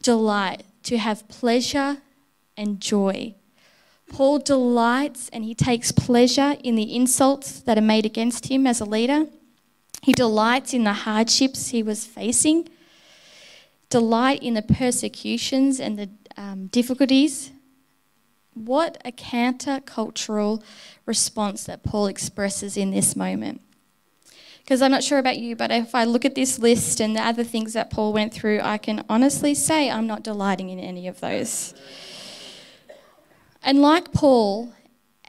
Delight 0.00 0.64
to 0.84 0.98
have 0.98 1.28
pleasure 1.28 1.98
and 2.56 2.80
joy. 2.80 3.34
Paul 4.12 4.40
delights 4.40 5.30
and 5.32 5.44
he 5.44 5.54
takes 5.54 5.90
pleasure 5.90 6.56
in 6.62 6.74
the 6.76 6.94
insults 6.94 7.60
that 7.60 7.78
are 7.78 7.82
made 7.82 8.04
against 8.04 8.48
him 8.48 8.66
as 8.66 8.80
a 8.80 8.84
leader. 8.84 9.26
He 10.02 10.12
delights 10.12 10.74
in 10.74 10.84
the 10.84 10.92
hardships 10.92 11.68
he 11.68 11.82
was 11.82 12.04
facing, 12.04 12.68
delight 13.88 14.42
in 14.42 14.54
the 14.54 14.62
persecutions 14.62 15.80
and 15.80 15.98
the 15.98 16.10
um, 16.36 16.66
difficulties. 16.66 17.52
What 18.54 19.00
a 19.04 19.12
counter-cultural 19.12 20.62
response 21.06 21.64
that 21.64 21.82
Paul 21.82 22.06
expresses 22.06 22.76
in 22.76 22.90
this 22.90 23.16
moment. 23.16 23.60
Because 24.62 24.80
I'm 24.80 24.92
not 24.92 25.02
sure 25.02 25.18
about 25.18 25.38
you, 25.38 25.56
but 25.56 25.72
if 25.72 25.94
I 25.94 26.04
look 26.04 26.24
at 26.24 26.34
this 26.36 26.58
list 26.58 27.00
and 27.00 27.16
the 27.16 27.20
other 27.20 27.42
things 27.42 27.72
that 27.72 27.90
Paul 27.90 28.12
went 28.12 28.32
through, 28.32 28.60
I 28.60 28.78
can 28.78 29.04
honestly 29.08 29.54
say 29.54 29.90
I'm 29.90 30.06
not 30.06 30.22
delighting 30.22 30.70
in 30.70 30.78
any 30.78 31.08
of 31.08 31.20
those. 31.20 31.74
And 33.64 33.82
like 33.82 34.12
Paul, 34.12 34.72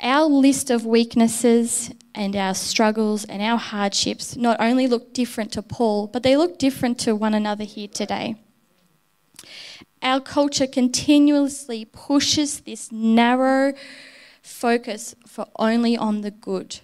our 0.02 0.26
list 0.26 0.70
of 0.70 0.86
weaknesses 0.86 1.92
and 2.14 2.36
our 2.36 2.54
struggles 2.54 3.26
and 3.26 3.42
our 3.42 3.58
hardships 3.58 4.36
not 4.36 4.58
only 4.60 4.86
look 4.88 5.14
different 5.14 5.52
to 5.54 5.64
Paul, 5.64 6.08
but 6.08 6.22
they 6.22 6.38
look 6.38 6.60
different 6.60 7.00
to 7.00 7.16
one 7.16 7.34
another 7.34 7.64
here 7.64 7.88
today. 7.88 8.36
Our 10.04 10.20
culture 10.20 10.68
continuously 10.68 11.86
pushes 11.86 12.60
this 12.62 12.92
narrow 12.92 13.74
focus 14.44 15.16
for 15.26 15.48
only 15.58 15.98
on 15.98 16.22
the 16.22 16.30
good, 16.30 16.82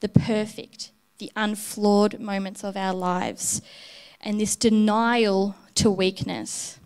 the 0.00 0.08
perfect, 0.08 0.92
the 1.18 1.32
unflawed 1.34 2.20
moments 2.20 2.62
of 2.62 2.76
our 2.76 2.94
lives, 2.94 3.62
and 4.20 4.38
this 4.40 4.54
denial 4.54 5.56
to 5.74 5.90
weakness, 5.90 6.78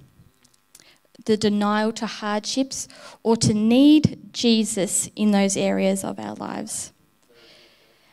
the 1.26 1.36
denial 1.36 1.92
to 1.92 2.06
hardships, 2.06 2.88
or 3.22 3.36
to 3.36 3.52
need 3.52 4.32
Jesus 4.32 5.10
in 5.16 5.32
those 5.32 5.56
areas 5.56 6.04
of 6.04 6.18
our 6.18 6.34
lives. 6.34 6.92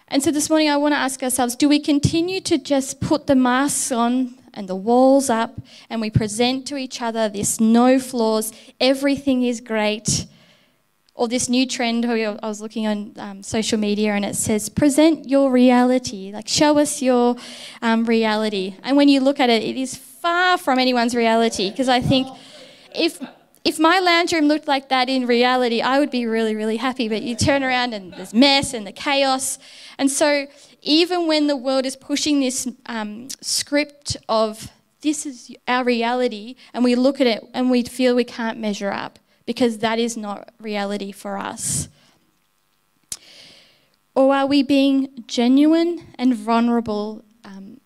And 0.07 0.23
so 0.23 0.31
this 0.31 0.49
morning, 0.49 0.69
I 0.69 0.77
want 0.77 0.93
to 0.93 0.97
ask 0.97 1.21
ourselves 1.21 1.55
do 1.55 1.69
we 1.69 1.79
continue 1.79 2.41
to 2.41 2.57
just 2.57 2.99
put 2.99 3.27
the 3.27 3.35
masks 3.35 3.91
on 3.91 4.35
and 4.53 4.67
the 4.67 4.75
walls 4.75 5.29
up 5.29 5.61
and 5.89 6.01
we 6.01 6.09
present 6.09 6.65
to 6.67 6.77
each 6.77 7.01
other 7.01 7.29
this 7.29 7.59
no 7.59 7.99
flaws, 7.99 8.51
everything 8.79 9.43
is 9.43 9.61
great? 9.61 10.25
Or 11.17 11.27
this 11.27 11.49
new 11.49 11.65
trend 11.65 12.05
I 12.05 12.37
was 12.43 12.61
looking 12.61 12.87
on 12.87 13.13
um, 13.17 13.43
social 13.43 13.79
media 13.79 14.13
and 14.13 14.23
it 14.23 14.35
says 14.35 14.69
present 14.69 15.27
your 15.27 15.51
reality 15.51 16.31
like 16.31 16.47
show 16.47 16.77
us 16.77 17.01
your 17.01 17.35
um, 17.81 18.05
reality. 18.05 18.75
And 18.83 18.95
when 18.95 19.09
you 19.09 19.19
look 19.19 19.39
at 19.39 19.49
it 19.49 19.63
it 19.63 19.75
is 19.75 19.95
far 19.95 20.57
from 20.57 20.79
anyone's 20.79 21.15
reality 21.15 21.69
because 21.69 21.89
I 21.89 21.99
think 21.99 22.27
if 22.95 23.19
if 23.65 23.79
my 23.79 23.99
lounge 23.99 24.31
room 24.31 24.47
looked 24.47 24.67
like 24.67 24.89
that 24.89 25.09
in 25.09 25.25
reality 25.25 25.81
I 25.81 25.99
would 25.99 26.11
be 26.11 26.25
really 26.27 26.55
really 26.55 26.77
happy. 26.77 27.09
But 27.09 27.23
you 27.23 27.35
turn 27.35 27.63
around 27.63 27.93
and 27.93 28.13
there's 28.13 28.33
mess 28.33 28.73
and 28.73 28.85
the 28.85 28.93
chaos. 28.93 29.57
And 29.97 30.09
so 30.11 30.45
even 30.83 31.27
when 31.27 31.47
the 31.47 31.57
world 31.57 31.85
is 31.85 31.95
pushing 31.95 32.39
this 32.39 32.67
um, 32.85 33.27
script 33.41 34.15
of 34.29 34.71
this 35.01 35.25
is 35.25 35.51
our 35.67 35.83
reality 35.83 36.55
and 36.73 36.83
we 36.83 36.95
look 36.95 37.19
at 37.19 37.27
it 37.27 37.43
and 37.53 37.71
we 37.71 37.83
feel 37.83 38.15
we 38.15 38.23
can't 38.23 38.59
measure 38.59 38.91
up 38.91 39.17
because 39.47 39.79
that 39.79 39.97
is 39.97 40.15
not 40.15 40.49
reality 40.59 41.11
for 41.11 41.39
us? 41.39 41.87
Or 44.13 44.35
are 44.35 44.45
we 44.45 44.61
being 44.61 45.23
genuine 45.25 46.07
and 46.19 46.35
vulnerable, 46.35 47.23
um, 47.45 47.79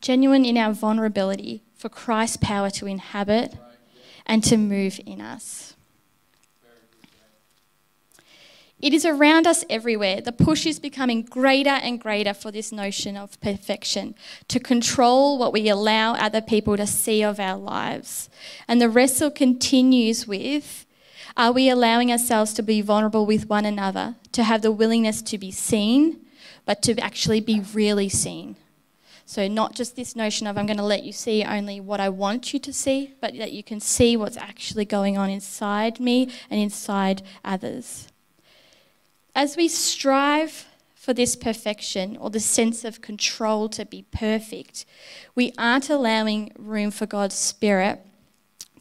genuine 0.00 0.44
in 0.44 0.56
our 0.56 0.72
vulnerability 0.72 1.62
for 1.76 1.88
Christ's 1.88 2.38
power 2.38 2.70
to 2.70 2.86
inhabit 2.86 3.54
and 4.24 4.42
to 4.44 4.56
move 4.56 4.98
in 5.04 5.20
us? 5.20 5.74
It 8.80 8.94
is 8.94 9.04
around 9.04 9.46
us 9.46 9.64
everywhere. 9.68 10.20
The 10.20 10.32
push 10.32 10.66
is 10.66 10.78
becoming 10.78 11.22
greater 11.22 11.70
and 11.70 12.00
greater 12.00 12.32
for 12.32 12.50
this 12.50 12.72
notion 12.72 13.16
of 13.16 13.40
perfection, 13.40 14.14
to 14.48 14.60
control 14.60 15.38
what 15.38 15.52
we 15.52 15.68
allow 15.68 16.14
other 16.14 16.40
people 16.40 16.76
to 16.76 16.86
see 16.86 17.22
of 17.22 17.40
our 17.40 17.58
lives. 17.58 18.30
And 18.68 18.80
the 18.80 18.88
wrestle 18.88 19.30
continues 19.30 20.26
with 20.26 20.85
are 21.36 21.52
we 21.52 21.68
allowing 21.68 22.10
ourselves 22.10 22.52
to 22.54 22.62
be 22.62 22.80
vulnerable 22.80 23.26
with 23.26 23.48
one 23.48 23.64
another, 23.64 24.16
to 24.32 24.42
have 24.44 24.62
the 24.62 24.72
willingness 24.72 25.20
to 25.22 25.38
be 25.38 25.50
seen, 25.50 26.20
but 26.64 26.82
to 26.82 26.98
actually 26.98 27.40
be 27.40 27.60
really 27.74 28.08
seen? 28.08 28.56
So, 29.28 29.48
not 29.48 29.74
just 29.74 29.96
this 29.96 30.14
notion 30.14 30.46
of 30.46 30.56
I'm 30.56 30.66
going 30.66 30.76
to 30.76 30.84
let 30.84 31.02
you 31.02 31.12
see 31.12 31.42
only 31.42 31.80
what 31.80 31.98
I 31.98 32.08
want 32.08 32.54
you 32.54 32.60
to 32.60 32.72
see, 32.72 33.12
but 33.20 33.36
that 33.38 33.52
you 33.52 33.64
can 33.64 33.80
see 33.80 34.16
what's 34.16 34.36
actually 34.36 34.84
going 34.84 35.18
on 35.18 35.28
inside 35.28 35.98
me 35.98 36.30
and 36.48 36.60
inside 36.60 37.22
others. 37.44 38.06
As 39.34 39.56
we 39.56 39.66
strive 39.66 40.66
for 40.94 41.12
this 41.12 41.36
perfection 41.36 42.16
or 42.16 42.30
the 42.30 42.40
sense 42.40 42.84
of 42.84 43.00
control 43.00 43.68
to 43.70 43.84
be 43.84 44.06
perfect, 44.12 44.86
we 45.34 45.52
aren't 45.58 45.90
allowing 45.90 46.52
room 46.56 46.92
for 46.92 47.06
God's 47.06 47.34
Spirit 47.34 48.00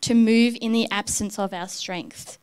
to 0.02 0.14
move 0.14 0.56
in 0.62 0.72
the 0.72 0.90
absence 0.92 1.40
of 1.40 1.54
our 1.54 1.68
strength. 1.68 2.38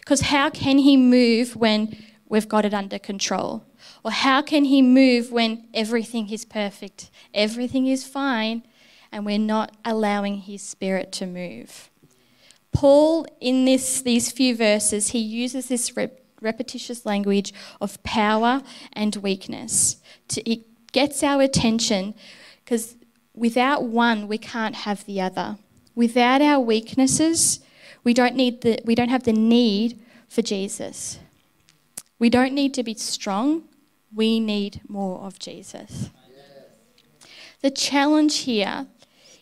Because 0.00 0.22
how 0.22 0.50
can 0.50 0.78
He 0.78 0.96
move 0.96 1.56
when 1.56 1.96
we've 2.28 2.48
got 2.48 2.64
it 2.64 2.74
under 2.74 2.98
control? 2.98 3.64
Or 4.04 4.10
how 4.10 4.42
can 4.42 4.64
He 4.64 4.82
move 4.82 5.30
when 5.30 5.68
everything 5.72 6.30
is 6.30 6.44
perfect, 6.44 7.10
everything 7.32 7.86
is 7.86 8.06
fine, 8.06 8.62
and 9.12 9.24
we're 9.24 9.38
not 9.38 9.76
allowing 9.84 10.38
His 10.38 10.62
Spirit 10.62 11.12
to 11.12 11.26
move? 11.26 11.90
Paul, 12.72 13.26
in 13.40 13.64
this, 13.64 14.02
these 14.02 14.30
few 14.30 14.56
verses, 14.56 15.08
he 15.08 15.18
uses 15.18 15.68
this 15.68 15.96
rep- 15.96 16.20
repetitious 16.40 17.04
language 17.04 17.52
of 17.80 18.02
power 18.02 18.62
and 18.92 19.16
weakness. 19.16 19.96
To, 20.28 20.50
it 20.50 20.92
gets 20.92 21.22
our 21.22 21.42
attention 21.42 22.14
because 22.64 22.96
without 23.34 23.84
one, 23.84 24.28
we 24.28 24.38
can't 24.38 24.76
have 24.76 25.04
the 25.04 25.20
other. 25.20 25.58
Without 25.94 26.40
our 26.40 26.60
weaknesses, 26.60 27.60
we 28.04 28.14
don't, 28.14 28.34
need 28.34 28.62
the, 28.62 28.80
we 28.84 28.94
don't 28.94 29.08
have 29.08 29.24
the 29.24 29.32
need 29.32 29.98
for 30.28 30.42
Jesus. 30.42 31.18
We 32.18 32.30
don't 32.30 32.52
need 32.52 32.74
to 32.74 32.82
be 32.82 32.94
strong, 32.94 33.64
we 34.14 34.40
need 34.40 34.80
more 34.88 35.20
of 35.20 35.38
Jesus. 35.38 36.10
The 37.62 37.70
challenge 37.70 38.38
here 38.38 38.86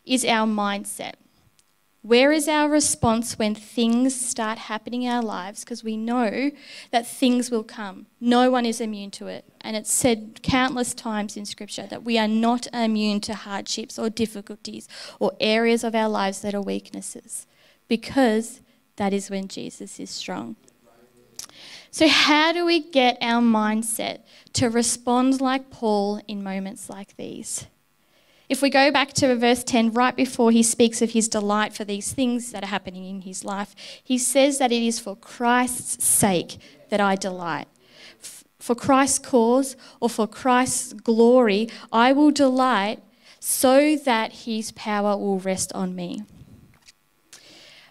is 0.05 0.25
our 0.25 0.47
mindset. 0.47 1.15
Where 2.03 2.33
is 2.33 2.49
our 2.49 2.69
response 2.69 3.39
when 3.39 3.55
things 3.55 4.19
start 4.19 4.59
happening 4.59 5.03
in 5.03 5.13
our 5.13 5.23
lives? 5.23 5.61
Because 5.61 5.85
we 5.85 5.97
know 5.97 6.51
that 6.91 7.07
things 7.07 7.51
will 7.51 7.65
come. 7.65 8.07
No 8.21 8.51
one 8.51 8.65
is 8.65 8.81
immune 8.81 9.11
to 9.13 9.27
it. 9.27 9.45
And 9.61 9.77
it's 9.77 9.93
said 9.93 10.41
countless 10.43 10.95
times 10.95 11.37
in 11.37 11.45
Scripture 11.45 11.87
that 11.91 12.05
we 12.05 12.17
are 12.17 12.29
not 12.29 12.67
immune 12.73 13.21
to 13.23 13.35
hardships 13.35 13.99
or 13.99 14.09
difficulties 14.09 14.89
or 15.19 15.33
areas 15.41 15.85
of 15.85 15.95
our 15.95 16.09
lives 16.09 16.41
that 16.41 16.55
are 16.55 16.63
weaknesses 16.63 17.47
because 17.89 18.61
that 18.97 19.13
is 19.13 19.31
when 19.31 19.49
Jesus 19.49 19.99
is 19.99 20.11
strong. 20.11 20.57
So, 21.91 22.07
how 22.07 22.53
do 22.53 22.67
we 22.67 22.81
get 22.81 23.17
our 23.21 23.43
mindset 23.43 24.21
to 24.53 24.69
respond 24.69 25.41
like 25.41 25.71
Paul 25.71 26.21
in 26.29 26.43
moments 26.43 26.91
like 26.91 27.17
these? 27.17 27.67
If 28.49 28.63
we 28.63 28.71
go 28.71 28.91
back 28.91 29.13
to 29.15 29.35
verse 29.37 29.63
10, 29.63 29.93
right 29.93 30.17
before 30.17 30.51
he 30.51 30.63
speaks 30.63 31.03
of 31.03 31.11
his 31.11 31.29
delight 31.29 31.75
for 31.75 31.85
these 31.85 32.13
things 32.13 32.53
that 32.53 32.63
are 32.63 32.69
happening 32.69 33.05
in 33.05 33.23
his 33.23 33.45
life, 33.45 33.75
he 34.03 34.17
says 34.17 34.59
that 34.59 34.73
it 34.73 34.83
is 34.83 34.99
for 34.99 35.17
Christ's 35.17 36.05
sake 36.05 36.59
that 36.89 37.01
I 37.01 37.15
delight. 37.15 37.69
for 38.59 38.75
Christ's 38.75 39.21
cause 39.21 39.77
or 40.01 40.11
for 40.11 40.27
Christ's 40.27 40.93
glory, 40.93 41.69
I 41.93 42.13
will 42.13 42.31
delight 42.31 43.01
so 43.39 43.97
that 43.97 44.33
his 44.45 44.73
power 44.73 45.17
will 45.17 45.39
rest 45.39 45.73
on 45.75 45.95
me. 45.95 46.23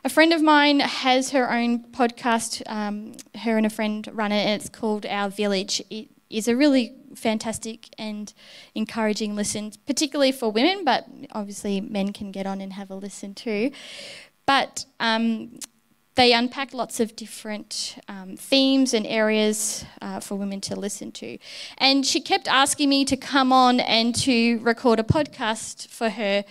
A 0.07 0.09
friend 0.09 0.31
of 0.31 0.41
mine 0.41 0.79
has 0.79 1.31
her 1.31 1.51
own 1.51 1.79
podcast, 1.79 2.63
um, 2.67 3.11
her 3.41 3.57
and 3.57 3.65
a 3.65 3.69
friend 3.69 4.09
run 4.13 4.31
it, 4.31 4.37
and 4.37 4.61
it's 4.61 4.69
called 4.69 5.05
Our 5.05 5.29
Village. 5.29 5.83
It 5.89 6.07
is 6.29 6.47
a 6.47 6.55
really 6.55 6.93
fantastic 7.13 7.89
and 7.97 8.33
encouraging 8.73 9.35
listen, 9.35 9.73
particularly 9.85 10.31
for 10.31 10.49
women, 10.49 10.85
but 10.85 11.07
obviously 11.33 11.81
men 11.81 12.13
can 12.13 12.31
get 12.31 12.47
on 12.47 12.61
and 12.61 12.71
have 12.71 12.89
a 12.89 12.95
listen 12.95 13.33
too. 13.35 13.71
But 14.45 14.85
um, 15.01 15.59
they 16.15 16.31
unpack 16.31 16.73
lots 16.73 17.01
of 17.01 17.13
different 17.17 17.97
um, 18.07 18.37
themes 18.37 18.93
and 18.93 19.05
areas 19.05 19.83
uh, 20.01 20.21
for 20.21 20.35
women 20.35 20.61
to 20.61 20.79
listen 20.79 21.11
to. 21.11 21.37
And 21.79 22.05
she 22.05 22.21
kept 22.21 22.47
asking 22.47 22.87
me 22.87 23.03
to 23.03 23.17
come 23.17 23.51
on 23.51 23.81
and 23.81 24.15
to 24.21 24.59
record 24.59 25.01
a 25.01 25.03
podcast 25.03 25.89
for 25.89 26.11
her 26.11 26.45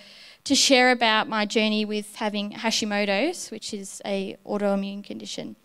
to 0.47 0.55
share 0.55 0.93
about 0.93 1.29
my 1.29 1.45
journey 1.45 1.85
with 1.85 2.15
having 2.15 2.53
Hashimoto's, 2.53 3.51
which 3.51 3.75
is 3.75 4.01
a 4.05 4.37
autoimmune 4.47 5.03
condition. 5.03 5.57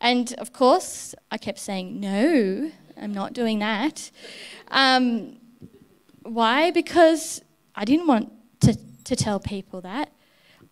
And 0.00 0.32
of 0.38 0.52
course, 0.52 1.12
I 1.32 1.38
kept 1.38 1.58
saying, 1.58 1.98
no, 1.98 2.70
I'm 2.96 3.12
not 3.12 3.32
doing 3.32 3.58
that. 3.58 4.12
Um, 4.68 5.38
why? 6.22 6.70
Because 6.70 7.42
I 7.74 7.84
didn't 7.84 8.06
want 8.06 8.32
to, 8.60 8.78
to 9.04 9.16
tell 9.16 9.40
people 9.40 9.80
that. 9.80 10.12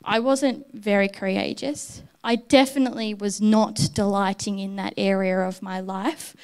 I 0.04 0.20
wasn't 0.20 0.73
very 0.73 1.08
courageous. 1.08 2.02
I 2.23 2.37
definitely 2.37 3.14
was 3.14 3.40
not 3.40 3.88
delighting 3.94 4.61
in 4.61 4.76
that 4.76 4.94
area 4.96 5.40
of 5.40 5.61
my 5.61 5.80
life 5.80 6.37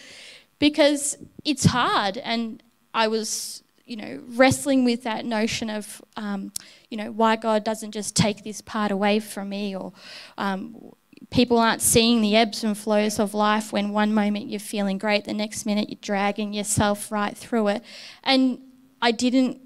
because 0.59 1.17
it's 1.45 1.67
hard. 1.67 2.19
And 2.19 2.61
I 2.93 3.07
was, 3.07 3.62
you 3.85 3.97
know, 3.97 4.21
wrestling 4.29 4.85
with 4.85 5.03
that 5.03 5.25
notion 5.25 5.69
of, 5.69 6.03
um, 6.17 6.53
you 6.91 6.97
know, 6.97 7.11
why 7.11 7.37
God 7.37 7.65
doesn't 7.65 7.93
just 7.93 8.15
take 8.15 8.45
this 8.45 8.61
part 8.61 8.91
away 8.91 9.19
from 9.19 9.49
me 9.49 9.75
or 9.77 9.93
um, 10.39 10.95
people 11.31 11.59
aren't 11.59 11.83
seeing 11.83 12.21
the 12.21 12.37
ebbs 12.37 12.63
and 12.63 12.77
flows 12.77 13.19
of 13.19 13.35
life 13.35 13.73
when 13.73 13.91
one 13.91 14.15
moment 14.15 14.49
you're 14.49 14.61
feeling 14.61 14.99
great, 14.99 15.25
the 15.25 15.35
next 15.35 15.67
minute 15.67 15.89
you're 15.89 15.99
dragging 16.01 16.53
yourself 16.53 17.11
right 17.11 17.37
through 17.37 17.69
it. 17.69 17.83
And 18.23 18.61
I 19.01 19.11
didn't 19.11 19.61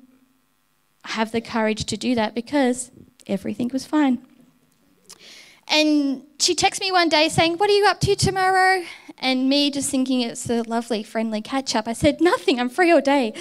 have 1.05 1.33
the 1.33 1.41
courage 1.41 1.85
to 1.87 1.97
do 1.97 2.15
that 2.15 2.35
because 2.35 2.91
everything 3.27 3.71
was 3.73 3.85
fine. 3.85 4.25
And 5.69 6.23
she 6.39 6.55
texted 6.55 6.81
me 6.81 6.93
one 6.93 7.09
day 7.09 7.29
saying, 7.29 7.57
What 7.59 7.69
are 7.71 7.73
you 7.73 7.87
up 7.87 8.01
to 8.01 8.15
tomorrow? 8.15 8.85
And 9.19 9.49
me 9.49 9.71
just 9.71 9.91
thinking 9.91 10.21
it's 10.21 10.49
a 10.49 10.63
lovely, 10.63 11.03
friendly 11.03 11.41
catch 11.41 11.75
up. 11.75 11.89
I 11.89 11.93
said, 11.93 12.21
Nothing, 12.21 12.61
I'm 12.61 12.69
free 12.69 12.93
all 12.93 13.01
day. 13.01 13.35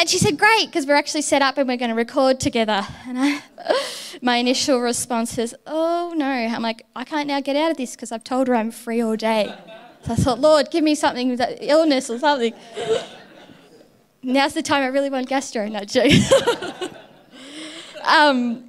And 0.00 0.08
she 0.08 0.16
said, 0.16 0.38
Great, 0.38 0.64
because 0.64 0.86
we're 0.86 0.96
actually 0.96 1.20
set 1.20 1.42
up 1.42 1.58
and 1.58 1.68
we're 1.68 1.76
going 1.76 1.90
to 1.90 1.94
record 1.94 2.40
together. 2.40 2.86
And 3.06 3.18
I, 3.18 3.42
my 4.22 4.38
initial 4.38 4.80
response 4.80 5.36
is, 5.36 5.54
Oh 5.66 6.14
no. 6.16 6.24
I'm 6.24 6.62
like, 6.62 6.86
I 6.96 7.04
can't 7.04 7.28
now 7.28 7.42
get 7.42 7.54
out 7.54 7.70
of 7.70 7.76
this 7.76 7.96
because 7.96 8.10
I've 8.10 8.24
told 8.24 8.48
her 8.48 8.54
I'm 8.54 8.70
free 8.70 9.02
all 9.02 9.14
day. 9.14 9.54
So 10.06 10.14
I 10.14 10.16
thought, 10.16 10.40
Lord, 10.40 10.70
give 10.70 10.82
me 10.82 10.94
something 10.94 11.28
with 11.28 11.42
illness 11.60 12.08
or 12.08 12.18
something. 12.18 12.54
Now's 14.22 14.54
the 14.54 14.62
time 14.62 14.82
I 14.82 14.86
really 14.86 15.10
want 15.10 15.28
gastro. 15.28 15.68
No, 15.68 15.80
um, 18.02 18.64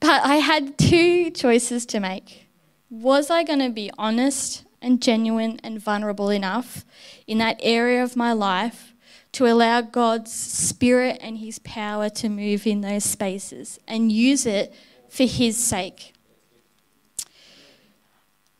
but 0.00 0.24
I 0.24 0.36
had 0.36 0.78
two 0.78 1.30
choices 1.30 1.84
to 1.84 2.00
make. 2.00 2.48
Was 2.88 3.28
I 3.28 3.44
going 3.44 3.58
to 3.58 3.68
be 3.68 3.90
honest 3.98 4.64
and 4.80 5.02
genuine 5.02 5.60
and 5.62 5.78
vulnerable 5.78 6.30
enough 6.30 6.86
in 7.26 7.36
that 7.36 7.60
area 7.60 8.02
of 8.02 8.16
my 8.16 8.32
life 8.32 8.91
to 9.32 9.46
allow 9.46 9.80
God's 9.80 10.32
Spirit 10.32 11.18
and 11.20 11.38
His 11.38 11.58
power 11.60 12.08
to 12.10 12.28
move 12.28 12.66
in 12.66 12.82
those 12.82 13.04
spaces 13.04 13.78
and 13.88 14.12
use 14.12 14.46
it 14.46 14.74
for 15.08 15.24
His 15.24 15.56
sake? 15.56 16.12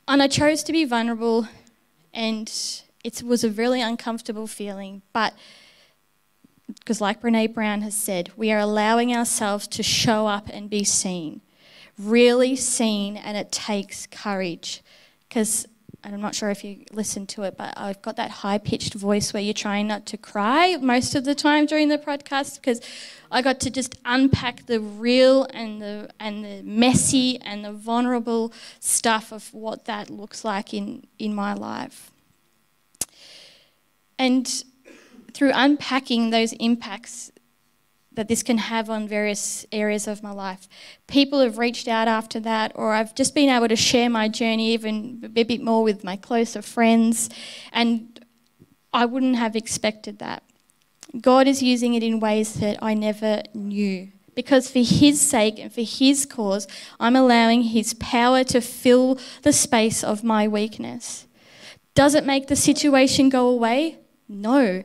And 0.09 0.23
I 0.23 0.29
chose 0.29 0.63
to 0.65 0.73
be 0.73 0.85
vulnerable, 0.85 1.47
and 2.13 2.53
it 3.05 3.23
was 3.23 3.45
a 3.45 3.51
really 3.51 3.81
uncomfortable 3.81 4.47
feeling, 4.47 5.03
but 5.13 5.35
because, 6.79 7.01
like 7.01 7.21
Brene 7.21 7.53
Brown 7.53 7.83
has 7.83 7.95
said, 7.95 8.31
we 8.37 8.51
are 8.51 8.59
allowing 8.59 9.15
ourselves 9.15 9.69
to 9.69 9.83
show 9.83 10.27
up 10.27 10.49
and 10.51 10.71
be 10.71 10.85
seen, 10.85 11.43
really 11.99 12.57
seen, 12.57 13.17
and 13.17 13.37
it 13.37 13.53
takes 13.53 14.07
courage. 14.07 14.83
Because 15.29 15.67
I'm 16.05 16.21
not 16.21 16.35
sure 16.35 16.51
if 16.51 16.65
you 16.65 16.85
listen 16.93 17.27
to 17.29 17.45
it, 17.45 17.57
but 17.57 17.75
I've 17.77 18.03
got 18.03 18.17
that 18.17 18.31
high 18.31 18.59
pitched 18.59 18.95
voice 18.95 19.33
where 19.33 19.43
you're 19.43 19.55
trying 19.55 19.87
not 19.87 20.05
to 20.07 20.17
cry 20.17 20.77
most 20.81 21.15
of 21.15 21.25
the 21.25 21.35
time 21.35 21.67
during 21.67 21.89
the 21.89 21.99
podcast 21.99 22.57
because 22.57 22.81
I 23.31 23.41
got 23.41 23.61
to 23.61 23.71
just 23.71 23.99
unpack 24.05 24.67
the 24.67 24.81
real 24.81 25.45
and 25.55 25.81
the 25.81 26.11
and 26.21 26.45
the 26.45 26.63
messy 26.63 27.41
and 27.41 27.65
the 27.65 27.73
vulnerable 27.73 28.53
stuff 28.79 29.33
of 29.33 29.53
what 29.55 29.87
that 29.87 30.11
looks 30.11 30.45
like 30.45 30.75
in, 30.75 31.07
in 31.19 31.35
my 31.35 31.55
life. 31.55 32.11
And 34.19 34.65
through 35.33 35.53
unpacking 35.55 36.31
those 36.31 36.53
impacts 36.55 37.32
that 38.15 38.29
this 38.29 38.43
can 38.43 38.59
have 38.59 38.91
on 38.91 39.09
various 39.09 39.65
areas 39.73 40.07
of 40.07 40.23
my 40.23 40.33
life. 40.33 40.69
People 41.07 41.41
have 41.41 41.59
reached 41.59 41.89
out 41.89 42.09
after 42.09 42.41
that, 42.41 42.73
or 42.75 42.93
I've 42.93 43.15
just 43.15 43.35
been 43.35 43.49
able 43.49 43.69
to 43.69 43.77
share 43.77 44.11
my 44.11 44.29
journey 44.29 44.73
even 44.73 45.21
a 45.25 45.29
bit 45.29 45.63
more 45.63 45.83
with 45.83 46.05
my 46.05 46.17
closer 46.17 46.63
friends, 46.63 47.31
and 47.73 48.25
I 48.93 49.07
wouldn't 49.07 49.37
have 49.37 49.57
expected 49.57 50.19
that. 50.19 50.43
God 51.21 51.47
is 51.47 51.63
using 51.63 51.95
it 51.95 52.03
in 52.03 52.21
ways 52.21 52.55
that 52.55 52.79
I 52.83 52.95
never 52.95 53.43
knew. 53.55 54.09
Because 54.35 54.71
for 54.71 54.79
His 54.79 55.21
sake 55.21 55.59
and 55.59 55.73
for 55.73 55.83
His 55.83 56.25
cause, 56.25 56.67
I'm 56.99 57.17
allowing 57.17 57.63
His 57.63 57.95
power 57.95 58.45
to 58.45 58.61
fill 58.61 59.19
the 59.43 59.53
space 59.53 60.03
of 60.03 60.25
my 60.25 60.49
weakness. 60.49 61.27
Does 61.95 62.15
it 62.15 62.25
make 62.25 62.47
the 62.47 62.57
situation 62.57 63.29
go 63.29 63.49
away? 63.49 63.99
No. 64.29 64.85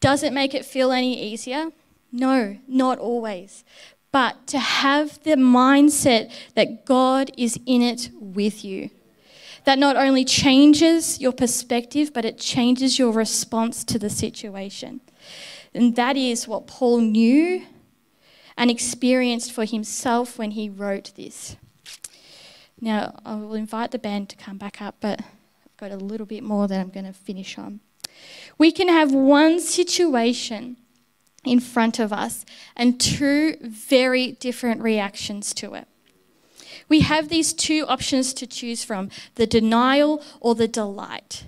Does 0.00 0.24
it 0.24 0.32
make 0.32 0.52
it 0.52 0.64
feel 0.64 0.90
any 0.90 1.32
easier? 1.32 1.70
No, 2.12 2.58
not 2.68 2.98
always. 2.98 3.64
But 4.12 4.46
to 4.48 4.58
have 4.58 5.22
the 5.22 5.36
mindset 5.36 6.30
that 6.54 6.84
God 6.84 7.30
is 7.38 7.58
in 7.64 7.80
it 7.80 8.10
with 8.14 8.62
you, 8.62 8.90
that 9.64 9.78
not 9.78 9.96
only 9.96 10.24
changes 10.24 11.20
your 11.20 11.32
perspective, 11.32 12.12
but 12.12 12.24
it 12.24 12.38
changes 12.38 12.98
your 12.98 13.12
response 13.12 13.82
to 13.84 13.98
the 13.98 14.10
situation. 14.10 15.00
And 15.72 15.96
that 15.96 16.16
is 16.16 16.46
what 16.46 16.66
Paul 16.66 17.00
knew 17.00 17.64
and 18.56 18.70
experienced 18.70 19.52
for 19.52 19.64
himself 19.64 20.36
when 20.36 20.50
he 20.50 20.68
wrote 20.68 21.12
this. 21.16 21.56
Now, 22.80 23.14
I 23.24 23.36
will 23.36 23.54
invite 23.54 23.92
the 23.92 23.98
band 23.98 24.28
to 24.30 24.36
come 24.36 24.58
back 24.58 24.82
up, 24.82 24.96
but 25.00 25.20
I've 25.20 25.76
got 25.78 25.92
a 25.92 25.96
little 25.96 26.26
bit 26.26 26.42
more 26.42 26.68
that 26.68 26.78
I'm 26.78 26.90
going 26.90 27.06
to 27.06 27.12
finish 27.12 27.56
on. 27.56 27.80
We 28.58 28.72
can 28.72 28.88
have 28.88 29.12
one 29.14 29.60
situation 29.60 30.76
in 31.44 31.60
front 31.60 31.98
of 31.98 32.12
us 32.12 32.44
and 32.76 33.00
two 33.00 33.56
very 33.60 34.32
different 34.32 34.80
reactions 34.80 35.52
to 35.54 35.74
it. 35.74 35.88
We 36.88 37.00
have 37.00 37.28
these 37.28 37.52
two 37.52 37.86
options 37.86 38.34
to 38.34 38.46
choose 38.46 38.84
from 38.84 39.10
the 39.34 39.46
denial 39.46 40.22
or 40.40 40.54
the 40.54 40.68
delight. 40.68 41.44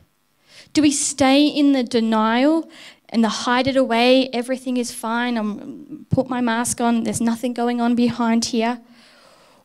Do 0.73 0.83
we 0.83 0.91
stay 0.91 1.47
in 1.47 1.73
the 1.73 1.85
denial 1.85 2.69
and 3.09 3.23
the 3.23 3.29
hide 3.29 3.67
it 3.67 3.77
away, 3.77 4.29
everything 4.33 4.77
is 4.77 4.93
fine, 4.93 5.37
I'm 5.37 6.07
put 6.11 6.29
my 6.29 6.41
mask 6.41 6.81
on, 6.81 7.05
there's 7.05 7.21
nothing 7.21 7.53
going 7.53 7.81
on 7.81 7.95
behind 7.95 8.47
here? 8.47 8.81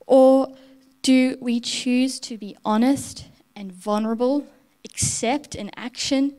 Or 0.06 0.56
do 1.02 1.38
we 1.42 1.60
choose 1.60 2.20
to 2.22 2.38
be 2.38 2.56
honest 2.64 3.26
and 3.56 3.72
vulnerable, 3.72 4.46
accept 4.86 5.56
an 5.56 5.72
action 5.76 6.36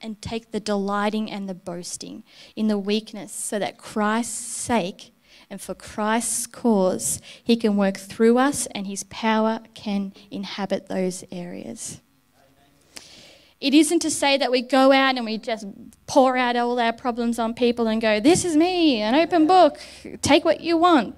and 0.00 0.20
take 0.20 0.50
the 0.50 0.60
delighting 0.60 1.30
and 1.30 1.48
the 1.48 1.54
boasting 1.54 2.24
in 2.56 2.68
the 2.68 2.78
weakness 2.78 3.32
so 3.32 3.58
that 3.58 3.78
Christ's 3.78 4.44
sake 4.44 5.12
and 5.50 5.60
for 5.60 5.74
Christ's 5.74 6.46
cause, 6.46 7.20
He 7.42 7.56
can 7.56 7.76
work 7.76 7.96
through 7.96 8.38
us 8.38 8.66
and 8.66 8.86
His 8.86 9.04
power 9.04 9.60
can 9.74 10.12
inhabit 10.30 10.88
those 10.88 11.24
areas. 11.32 12.00
It 13.60 13.74
isn't 13.74 13.98
to 14.00 14.10
say 14.10 14.38
that 14.38 14.50
we 14.50 14.62
go 14.62 14.90
out 14.92 15.16
and 15.16 15.24
we 15.26 15.36
just 15.36 15.66
pour 16.06 16.36
out 16.36 16.56
all 16.56 16.78
our 16.78 16.94
problems 16.94 17.38
on 17.38 17.52
people 17.52 17.88
and 17.88 18.00
go, 18.00 18.20
This 18.20 18.44
is 18.44 18.56
me, 18.56 19.02
an 19.02 19.14
open 19.14 19.46
book, 19.46 19.78
take 20.22 20.44
what 20.44 20.60
you 20.60 20.78
want. 20.78 21.16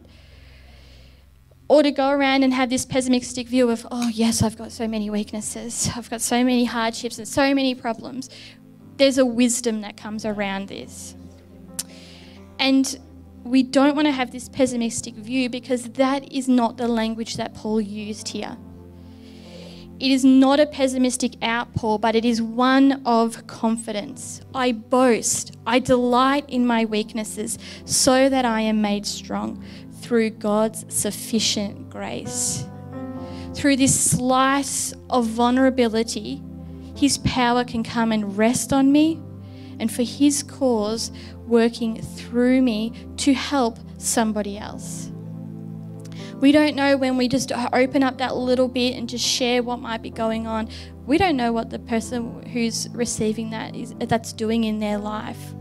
Or 1.68 1.82
to 1.82 1.90
go 1.90 2.10
around 2.10 2.42
and 2.42 2.52
have 2.52 2.68
this 2.68 2.84
pessimistic 2.84 3.48
view 3.48 3.70
of, 3.70 3.86
oh, 3.90 4.08
yes, 4.12 4.42
I've 4.42 4.58
got 4.58 4.72
so 4.72 4.86
many 4.88 5.08
weaknesses, 5.08 5.88
I've 5.96 6.10
got 6.10 6.20
so 6.20 6.42
many 6.42 6.64
hardships 6.64 7.18
and 7.18 7.28
so 7.28 7.54
many 7.54 7.74
problems 7.74 8.28
there's 9.02 9.18
a 9.18 9.26
wisdom 9.26 9.80
that 9.80 9.96
comes 9.96 10.24
around 10.24 10.68
this. 10.68 11.16
And 12.60 12.96
we 13.42 13.64
don't 13.64 13.96
want 13.96 14.06
to 14.06 14.12
have 14.12 14.30
this 14.30 14.48
pessimistic 14.48 15.16
view 15.16 15.50
because 15.50 15.82
that 15.94 16.32
is 16.32 16.46
not 16.46 16.76
the 16.76 16.86
language 16.86 17.34
that 17.34 17.52
Paul 17.52 17.80
used 17.80 18.28
here. 18.28 18.56
it 19.98 20.10
is 20.10 20.24
not 20.24 20.60
a 20.60 20.66
pessimistic 20.66 21.34
outpour, 21.42 21.98
but 21.98 22.14
it 22.14 22.24
is 22.24 22.40
one 22.40 23.02
of 23.04 23.46
confidence. 23.48 24.40
I 24.54 24.70
boast, 24.70 25.56
I 25.66 25.80
delight 25.80 26.44
in 26.48 26.64
my 26.64 26.84
weaknesses, 26.84 27.58
so 27.84 28.28
that 28.28 28.44
I 28.44 28.60
am 28.60 28.80
made 28.82 29.04
strong 29.04 29.64
through 30.00 30.30
God's 30.30 30.84
sufficient 30.92 31.90
grace. 31.90 32.66
Through 33.54 33.76
this 33.76 33.98
slice 33.98 34.94
of 35.10 35.26
vulnerability, 35.26 36.42
His 37.02 37.18
power 37.18 37.64
can 37.64 37.82
come 37.82 38.12
and 38.12 38.38
rest 38.38 38.72
on 38.72 38.92
me, 38.92 39.20
and 39.80 39.90
for 39.90 40.04
His 40.04 40.44
cause, 40.44 41.10
working 41.48 42.00
through 42.00 42.62
me 42.62 42.92
to 43.16 43.34
help 43.34 43.80
somebody 43.98 44.56
else. 44.56 45.10
We 46.36 46.52
don't 46.52 46.76
know 46.76 46.96
when 46.96 47.16
we 47.16 47.26
just 47.26 47.50
open 47.72 48.04
up 48.04 48.18
that 48.18 48.36
little 48.36 48.68
bit 48.68 48.94
and 48.94 49.08
just 49.08 49.26
share 49.26 49.64
what 49.64 49.80
might 49.80 50.00
be 50.00 50.10
going 50.10 50.46
on. 50.46 50.68
We 51.04 51.18
don't 51.18 51.36
know 51.36 51.52
what 51.52 51.70
the 51.70 51.80
person 51.80 52.46
who's 52.46 52.88
receiving 52.90 53.50
that 53.50 53.74
is 53.74 53.96
that's 53.98 54.32
doing 54.32 54.62
in 54.62 54.78
their 54.78 54.98
life. 54.98 55.54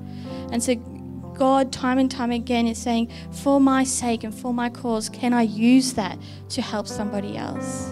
And 0.52 0.62
so 0.62 0.76
God 0.76 1.72
time 1.72 1.98
and 1.98 2.12
time 2.12 2.30
again 2.30 2.68
is 2.68 2.78
saying, 2.78 3.12
for 3.32 3.60
my 3.60 3.84
sake 3.84 4.24
and 4.24 4.34
for 4.34 4.54
my 4.54 4.70
cause, 4.70 5.10
can 5.10 5.34
I 5.34 5.42
use 5.42 5.94
that 5.94 6.20
to 6.50 6.62
help 6.62 6.86
somebody 6.86 7.36
else? 7.36 7.92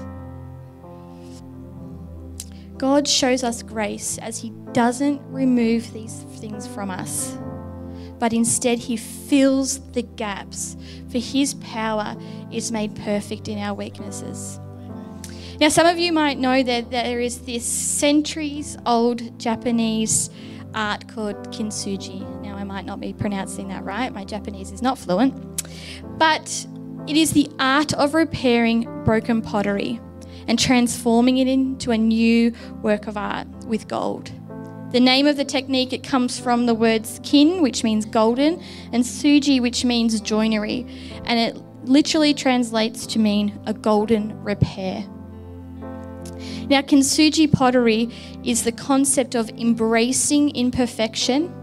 God 2.80 3.10
shows 3.10 3.44
us 3.44 3.62
grace 3.62 4.18
as 4.20 4.40
He 4.40 4.52
doesn't 4.72 5.22
remove 5.26 5.92
these 5.92 6.24
things 6.38 6.66
from 6.66 6.90
us, 6.90 7.38
but 8.20 8.32
instead 8.32 8.80
He 8.80 8.96
fills 8.96 9.80
the 9.92 10.02
gaps 10.02 10.78
for 11.12 11.18
his 11.18 11.56
power 11.56 12.16
is 12.52 12.72
made 12.72 12.96
perfect 12.96 13.50
in 13.50 13.60
our 13.60 13.74
weaknesses. 13.74 14.60
Now, 15.60 15.68
some 15.68 15.88
of 15.88 15.98
you 15.98 16.14
might 16.14 16.38
know 16.38 16.64
that 16.64 16.90
there 16.90 17.20
is 17.20 17.42
this 17.42 17.66
centuries 17.66 18.78
old 18.86 19.38
Japanese 19.38 20.30
art 20.74 21.06
called 21.10 21.36
kintsugi. 21.52 22.42
Now, 22.42 22.56
I 22.56 22.64
might 22.64 22.86
not 22.86 23.02
be 23.02 23.12
pronouncing 23.12 23.68
that 23.68 23.84
right, 23.84 24.14
my 24.14 24.24
Japanese 24.24 24.72
is 24.72 24.82
not 24.82 24.98
fluent, 24.98 25.36
but 26.18 26.66
it 27.08 27.18
is 27.18 27.32
the 27.32 27.50
art 27.60 27.92
of 27.94 28.14
repairing 28.14 29.04
broken 29.04 29.42
pottery 29.42 30.00
and 30.50 30.58
transforming 30.60 31.38
it 31.38 31.48
into 31.48 31.92
a 31.92 31.98
new 31.98 32.52
work 32.82 33.08
of 33.08 33.16
art 33.16 33.48
with 33.66 33.88
gold. 33.88 34.32
The 34.92 35.00
name 35.00 35.28
of 35.28 35.38
the 35.38 35.46
technique 35.46 35.94
it 35.94 36.04
comes 36.04 36.40
from 36.40 36.66
the 36.66 36.74
words 36.74 37.22
kin, 37.24 37.62
which 37.62 37.84
means 37.84 38.06
golden, 38.06 38.60
and 38.92 39.04
suji, 39.04 39.62
which 39.62 39.86
means 39.86 40.20
joinery, 40.20 40.88
and 41.26 41.40
it 41.40 41.56
literally 41.86 42.34
translates 42.34 43.06
to 43.06 43.20
mean 43.20 43.58
a 43.68 43.74
golden 43.74 44.44
repair. 44.44 45.06
Now, 46.68 46.82
kintsugi 46.82 47.52
pottery 47.52 48.10
is 48.44 48.64
the 48.64 48.72
concept 48.72 49.36
of 49.36 49.50
embracing 49.50 50.56
imperfection 50.56 51.54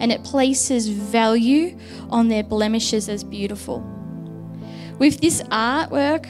and 0.00 0.12
it 0.12 0.22
places 0.24 0.88
value 0.88 1.78
on 2.10 2.28
their 2.28 2.42
blemishes 2.42 3.08
as 3.08 3.24
beautiful. 3.24 3.80
With 4.98 5.20
this 5.20 5.42
artwork, 5.44 6.26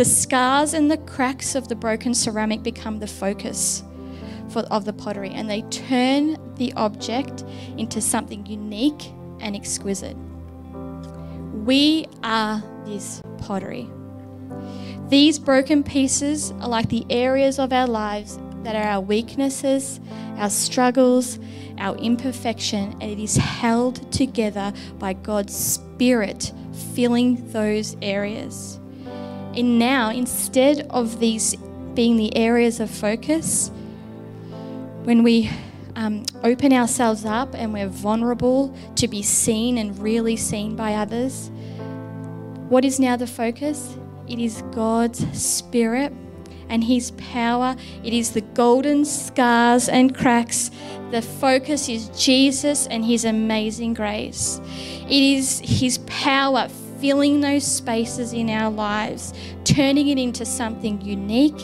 the 0.00 0.04
scars 0.06 0.72
and 0.72 0.90
the 0.90 0.96
cracks 0.96 1.54
of 1.54 1.68
the 1.68 1.74
broken 1.74 2.14
ceramic 2.14 2.62
become 2.62 3.00
the 3.00 3.06
focus 3.06 3.82
for, 4.48 4.60
of 4.70 4.86
the 4.86 4.94
pottery 4.94 5.28
and 5.28 5.50
they 5.50 5.60
turn 5.60 6.38
the 6.54 6.72
object 6.72 7.44
into 7.76 8.00
something 8.00 8.46
unique 8.46 9.12
and 9.40 9.54
exquisite. 9.54 10.16
We 11.66 12.06
are 12.22 12.62
this 12.86 13.20
pottery. 13.42 13.90
These 15.10 15.38
broken 15.38 15.84
pieces 15.84 16.52
are 16.52 16.68
like 16.70 16.88
the 16.88 17.04
areas 17.10 17.58
of 17.58 17.70
our 17.70 17.86
lives 17.86 18.38
that 18.62 18.74
are 18.74 18.88
our 18.88 19.02
weaknesses, 19.02 20.00
our 20.38 20.48
struggles, 20.48 21.38
our 21.76 21.94
imperfection, 21.98 22.96
and 23.02 23.10
it 23.10 23.18
is 23.18 23.36
held 23.36 24.10
together 24.10 24.72
by 24.98 25.12
God's 25.12 25.54
Spirit 25.54 26.54
filling 26.94 27.52
those 27.52 27.98
areas. 28.00 28.79
And 29.56 29.78
now, 29.78 30.10
instead 30.10 30.86
of 30.90 31.18
these 31.18 31.56
being 31.94 32.16
the 32.16 32.36
areas 32.36 32.78
of 32.78 32.90
focus, 32.90 33.70
when 35.02 35.22
we 35.22 35.50
um, 35.96 36.24
open 36.44 36.72
ourselves 36.72 37.24
up 37.24 37.54
and 37.54 37.72
we're 37.72 37.88
vulnerable 37.88 38.74
to 38.94 39.08
be 39.08 39.22
seen 39.22 39.76
and 39.78 39.98
really 39.98 40.36
seen 40.36 40.76
by 40.76 40.94
others, 40.94 41.50
what 42.68 42.84
is 42.84 43.00
now 43.00 43.16
the 43.16 43.26
focus? 43.26 43.96
It 44.28 44.38
is 44.38 44.62
God's 44.70 45.26
Spirit 45.36 46.12
and 46.68 46.84
His 46.84 47.10
power. 47.12 47.74
It 48.04 48.12
is 48.12 48.30
the 48.30 48.42
golden 48.42 49.04
scars 49.04 49.88
and 49.88 50.14
cracks. 50.14 50.70
The 51.10 51.22
focus 51.22 51.88
is 51.88 52.08
Jesus 52.10 52.86
and 52.86 53.04
His 53.04 53.24
amazing 53.24 53.94
grace. 53.94 54.60
It 55.08 55.10
is 55.10 55.60
His 55.64 55.98
power 56.06 56.68
filling 57.00 57.40
those 57.40 57.66
spaces 57.66 58.32
in 58.32 58.50
our 58.50 58.70
lives, 58.70 59.32
turning 59.64 60.08
it 60.08 60.18
into 60.18 60.44
something 60.44 61.00
unique 61.00 61.60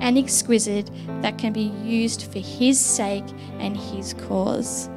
and 0.00 0.18
exquisite 0.18 0.90
that 1.22 1.38
can 1.38 1.52
be 1.52 1.72
used 1.84 2.24
for 2.32 2.38
His 2.38 2.78
sake 2.78 3.24
and 3.58 3.76
His 3.76 4.14
cause. 4.14 4.88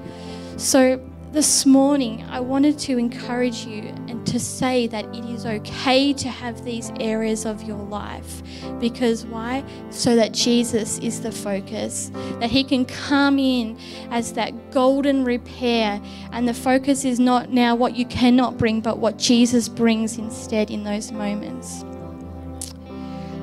So, 0.58 1.00
this 1.32 1.66
morning, 1.66 2.26
I 2.30 2.40
wanted 2.40 2.80
to 2.80 2.98
encourage 2.98 3.66
you 3.66 3.84
and 4.08 4.26
to 4.28 4.40
say 4.40 4.88
that 4.88 5.06
it 5.14 5.26
is 5.26 5.46
okay 5.46 6.14
to 6.14 6.30
have 6.30 6.64
these 6.64 6.92
areas 7.00 7.46
of 7.46 7.64
your 7.64 7.78
life. 7.78 8.42
Because 8.80 9.26
why? 9.26 9.64
So 9.90 10.16
that 10.16 10.32
Jesus 10.32 11.00
is 11.00 11.22
the 11.22 11.32
focus, 11.32 12.12
that 12.40 12.50
He 12.50 12.64
can 12.64 12.86
come 12.86 13.40
in 13.40 13.78
as 14.10 14.34
that 14.34 14.72
golden 14.72 15.26
repair. 15.26 16.02
And 16.32 16.48
the 16.48 16.54
focus 16.54 17.04
is 17.04 17.20
not 17.20 17.52
now 17.52 17.76
what 17.76 17.96
you 17.96 18.06
cannot 18.06 18.58
bring, 18.58 18.80
but 18.80 19.00
what 19.00 19.18
Jesus 19.18 19.68
brings 19.68 20.18
instead 20.18 20.72
in 20.72 20.84
those 20.84 21.12
moments. 21.12 21.84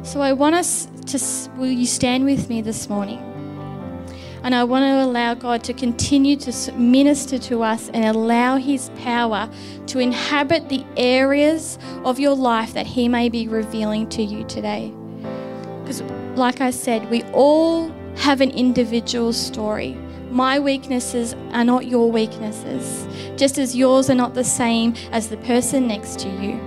So 0.03 0.20
I 0.20 0.33
want 0.33 0.55
us 0.55 0.88
to, 1.07 1.51
will 1.59 1.70
you 1.70 1.87
stand 1.87 2.25
with 2.25 2.49
me 2.49 2.62
this 2.62 2.88
morning? 2.88 3.34
And 4.44 4.54
I 4.54 4.62
want 4.62 4.83
to 4.83 5.02
allow 5.02 5.33
God 5.33 5.64
to 5.64 5.72
continue 5.72 6.37
to 6.37 6.72
minister 6.72 7.38
to 7.38 7.62
us 7.62 7.88
and 7.94 8.04
allow 8.04 8.59
His 8.59 8.90
power 8.98 9.48
to 9.87 9.98
inhabit 9.98 10.68
the 10.68 10.85
areas 10.98 11.78
of 12.04 12.20
your 12.20 12.37
life 12.37 12.74
that 12.74 12.87
He 12.87 13.09
may 13.09 13.30
be 13.30 13.48
revealing 13.48 14.07
to 14.11 14.22
you 14.22 14.44
today. 14.44 14.92
Because, 15.80 16.02
like 16.37 16.61
I 16.61 16.70
said, 16.70 17.09
we 17.09 17.22
all 17.33 17.88
have 18.16 18.42
an 18.42 18.50
individual 18.50 19.33
story. 19.33 19.94
My 20.30 20.59
weaknesses 20.59 21.35
are 21.52 21.64
not 21.64 21.87
your 21.87 22.11
weaknesses, 22.11 23.09
just 23.38 23.57
as 23.57 23.74
yours 23.74 24.11
are 24.11 24.14
not 24.14 24.35
the 24.35 24.44
same 24.44 24.94
as 25.11 25.30
the 25.30 25.38
person 25.38 25.88
next 25.88 26.18
to 26.20 26.28
you 26.28 26.61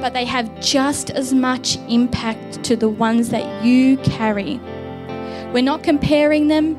but 0.00 0.12
they 0.12 0.26
have 0.26 0.60
just 0.60 1.08
as 1.08 1.32
much 1.32 1.78
impact 1.88 2.62
to 2.62 2.76
the 2.76 2.90
ones 2.90 3.30
that 3.30 3.64
you 3.64 3.96
carry. 3.98 4.60
We're 5.50 5.62
not 5.62 5.82
comparing 5.82 6.48
them, 6.48 6.76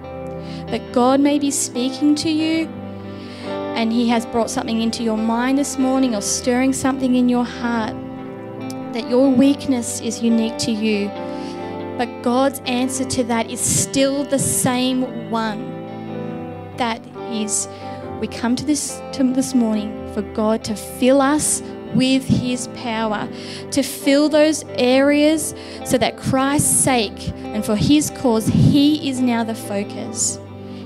but 0.67 0.81
God 0.91 1.19
may 1.19 1.39
be 1.39 1.51
speaking 1.51 2.15
to 2.15 2.29
you 2.29 2.67
and 3.75 3.91
He 3.91 4.07
has 4.09 4.25
brought 4.25 4.49
something 4.49 4.81
into 4.81 5.03
your 5.03 5.17
mind 5.17 5.57
this 5.57 5.77
morning 5.77 6.15
or 6.15 6.21
stirring 6.21 6.73
something 6.73 7.15
in 7.15 7.29
your 7.29 7.45
heart 7.45 7.95
that 8.93 9.09
your 9.09 9.29
weakness 9.29 9.99
is 9.99 10.21
unique 10.21 10.57
to 10.57 10.71
you. 10.71 11.09
But 11.97 12.23
God's 12.23 12.61
answer 12.65 13.03
to 13.05 13.23
that 13.25 13.51
is 13.51 13.59
still 13.59 14.23
the 14.23 14.39
same 14.39 15.29
one. 15.29 15.73
That 16.77 17.01
is, 17.31 17.67
we 18.19 18.27
come 18.27 18.55
to 18.55 18.65
this 18.65 19.01
to 19.13 19.23
this 19.33 19.53
morning 19.53 20.13
for 20.13 20.21
God 20.21 20.63
to 20.65 20.75
fill 20.75 21.21
us 21.21 21.61
with 21.95 22.27
his 22.27 22.67
power 22.75 23.27
to 23.71 23.81
fill 23.81 24.27
those 24.27 24.65
areas 24.75 25.55
so 25.85 25.97
that 25.97 26.17
Christ's 26.17 26.77
sake 26.77 27.29
and 27.37 27.65
for 27.65 27.75
his 27.75 28.09
cause, 28.11 28.47
he 28.47 29.09
is 29.09 29.21
now 29.21 29.43
the 29.43 29.55
focus. 29.55 30.37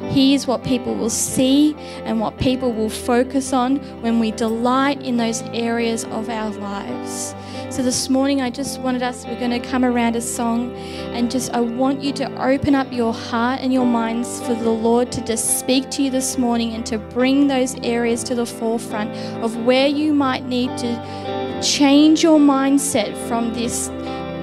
He 0.09 0.33
is 0.33 0.47
what 0.47 0.63
people 0.63 0.95
will 0.95 1.09
see 1.09 1.75
and 2.03 2.19
what 2.19 2.37
people 2.39 2.73
will 2.73 2.89
focus 2.89 3.53
on 3.53 3.77
when 4.01 4.19
we 4.19 4.31
delight 4.31 5.01
in 5.03 5.17
those 5.17 5.43
areas 5.53 6.03
of 6.05 6.29
our 6.29 6.49
lives. 6.49 7.35
So 7.69 7.83
this 7.83 8.09
morning, 8.09 8.41
I 8.41 8.49
just 8.49 8.79
wanted 8.81 9.03
us, 9.03 9.25
we're 9.25 9.39
going 9.39 9.51
to 9.51 9.59
come 9.59 9.85
around 9.85 10.15
a 10.15 10.21
song 10.21 10.73
and 11.13 11.29
just, 11.29 11.53
I 11.53 11.59
want 11.59 12.01
you 12.01 12.11
to 12.13 12.43
open 12.43 12.73
up 12.73 12.91
your 12.91 13.13
heart 13.13 13.61
and 13.61 13.71
your 13.71 13.85
minds 13.85 14.41
for 14.41 14.55
the 14.55 14.71
Lord 14.71 15.11
to 15.11 15.23
just 15.23 15.59
speak 15.59 15.91
to 15.91 16.03
you 16.03 16.09
this 16.09 16.39
morning 16.39 16.73
and 16.73 16.83
to 16.87 16.97
bring 16.97 17.47
those 17.47 17.75
areas 17.83 18.23
to 18.23 18.35
the 18.35 18.47
forefront 18.47 19.11
of 19.43 19.55
where 19.65 19.87
you 19.87 20.15
might 20.15 20.45
need 20.45 20.75
to 20.79 21.61
change 21.61 22.23
your 22.23 22.39
mindset 22.39 23.15
from 23.27 23.53
this 23.53 23.89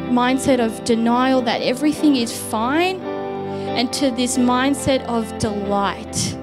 mindset 0.07 0.61
of 0.61 0.85
denial 0.85 1.43
that 1.43 1.61
everything 1.63 2.15
is 2.15 2.31
fine 2.51 3.01
and 3.77 3.93
to 3.93 4.11
this 4.11 4.39
mindset 4.39 5.05
of 5.05 5.39
delight. 5.39 6.35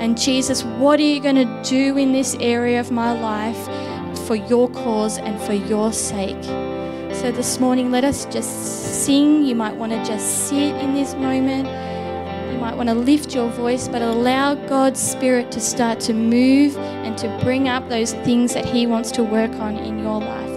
And 0.00 0.18
Jesus, 0.18 0.64
what 0.64 0.98
are 0.98 1.04
you 1.04 1.20
going 1.20 1.36
to 1.36 1.62
do 1.62 1.96
in 1.96 2.12
this 2.12 2.34
area 2.40 2.80
of 2.80 2.90
my 2.90 3.12
life? 3.20 3.68
for 4.28 4.36
your 4.36 4.68
cause 4.68 5.16
and 5.16 5.40
for 5.40 5.54
your 5.54 5.90
sake. 5.90 6.44
So 7.14 7.32
this 7.32 7.58
morning, 7.58 7.90
let 7.90 8.04
us 8.04 8.26
just 8.26 9.02
sing. 9.02 9.42
You 9.42 9.54
might 9.54 9.74
want 9.74 9.92
to 9.92 10.04
just 10.04 10.48
sit 10.48 10.76
in 10.76 10.92
this 10.92 11.14
moment. 11.14 11.66
You 12.52 12.58
might 12.60 12.76
want 12.76 12.90
to 12.90 12.94
lift 12.94 13.34
your 13.34 13.48
voice, 13.48 13.88
but 13.88 14.02
allow 14.02 14.54
God's 14.54 15.00
Spirit 15.00 15.50
to 15.52 15.60
start 15.60 15.98
to 16.00 16.12
move 16.12 16.76
and 16.76 17.16
to 17.16 17.40
bring 17.42 17.68
up 17.68 17.88
those 17.88 18.12
things 18.12 18.52
that 18.52 18.66
He 18.66 18.86
wants 18.86 19.10
to 19.12 19.24
work 19.24 19.52
on 19.52 19.78
in 19.78 19.98
your 19.98 20.20
life. 20.20 20.47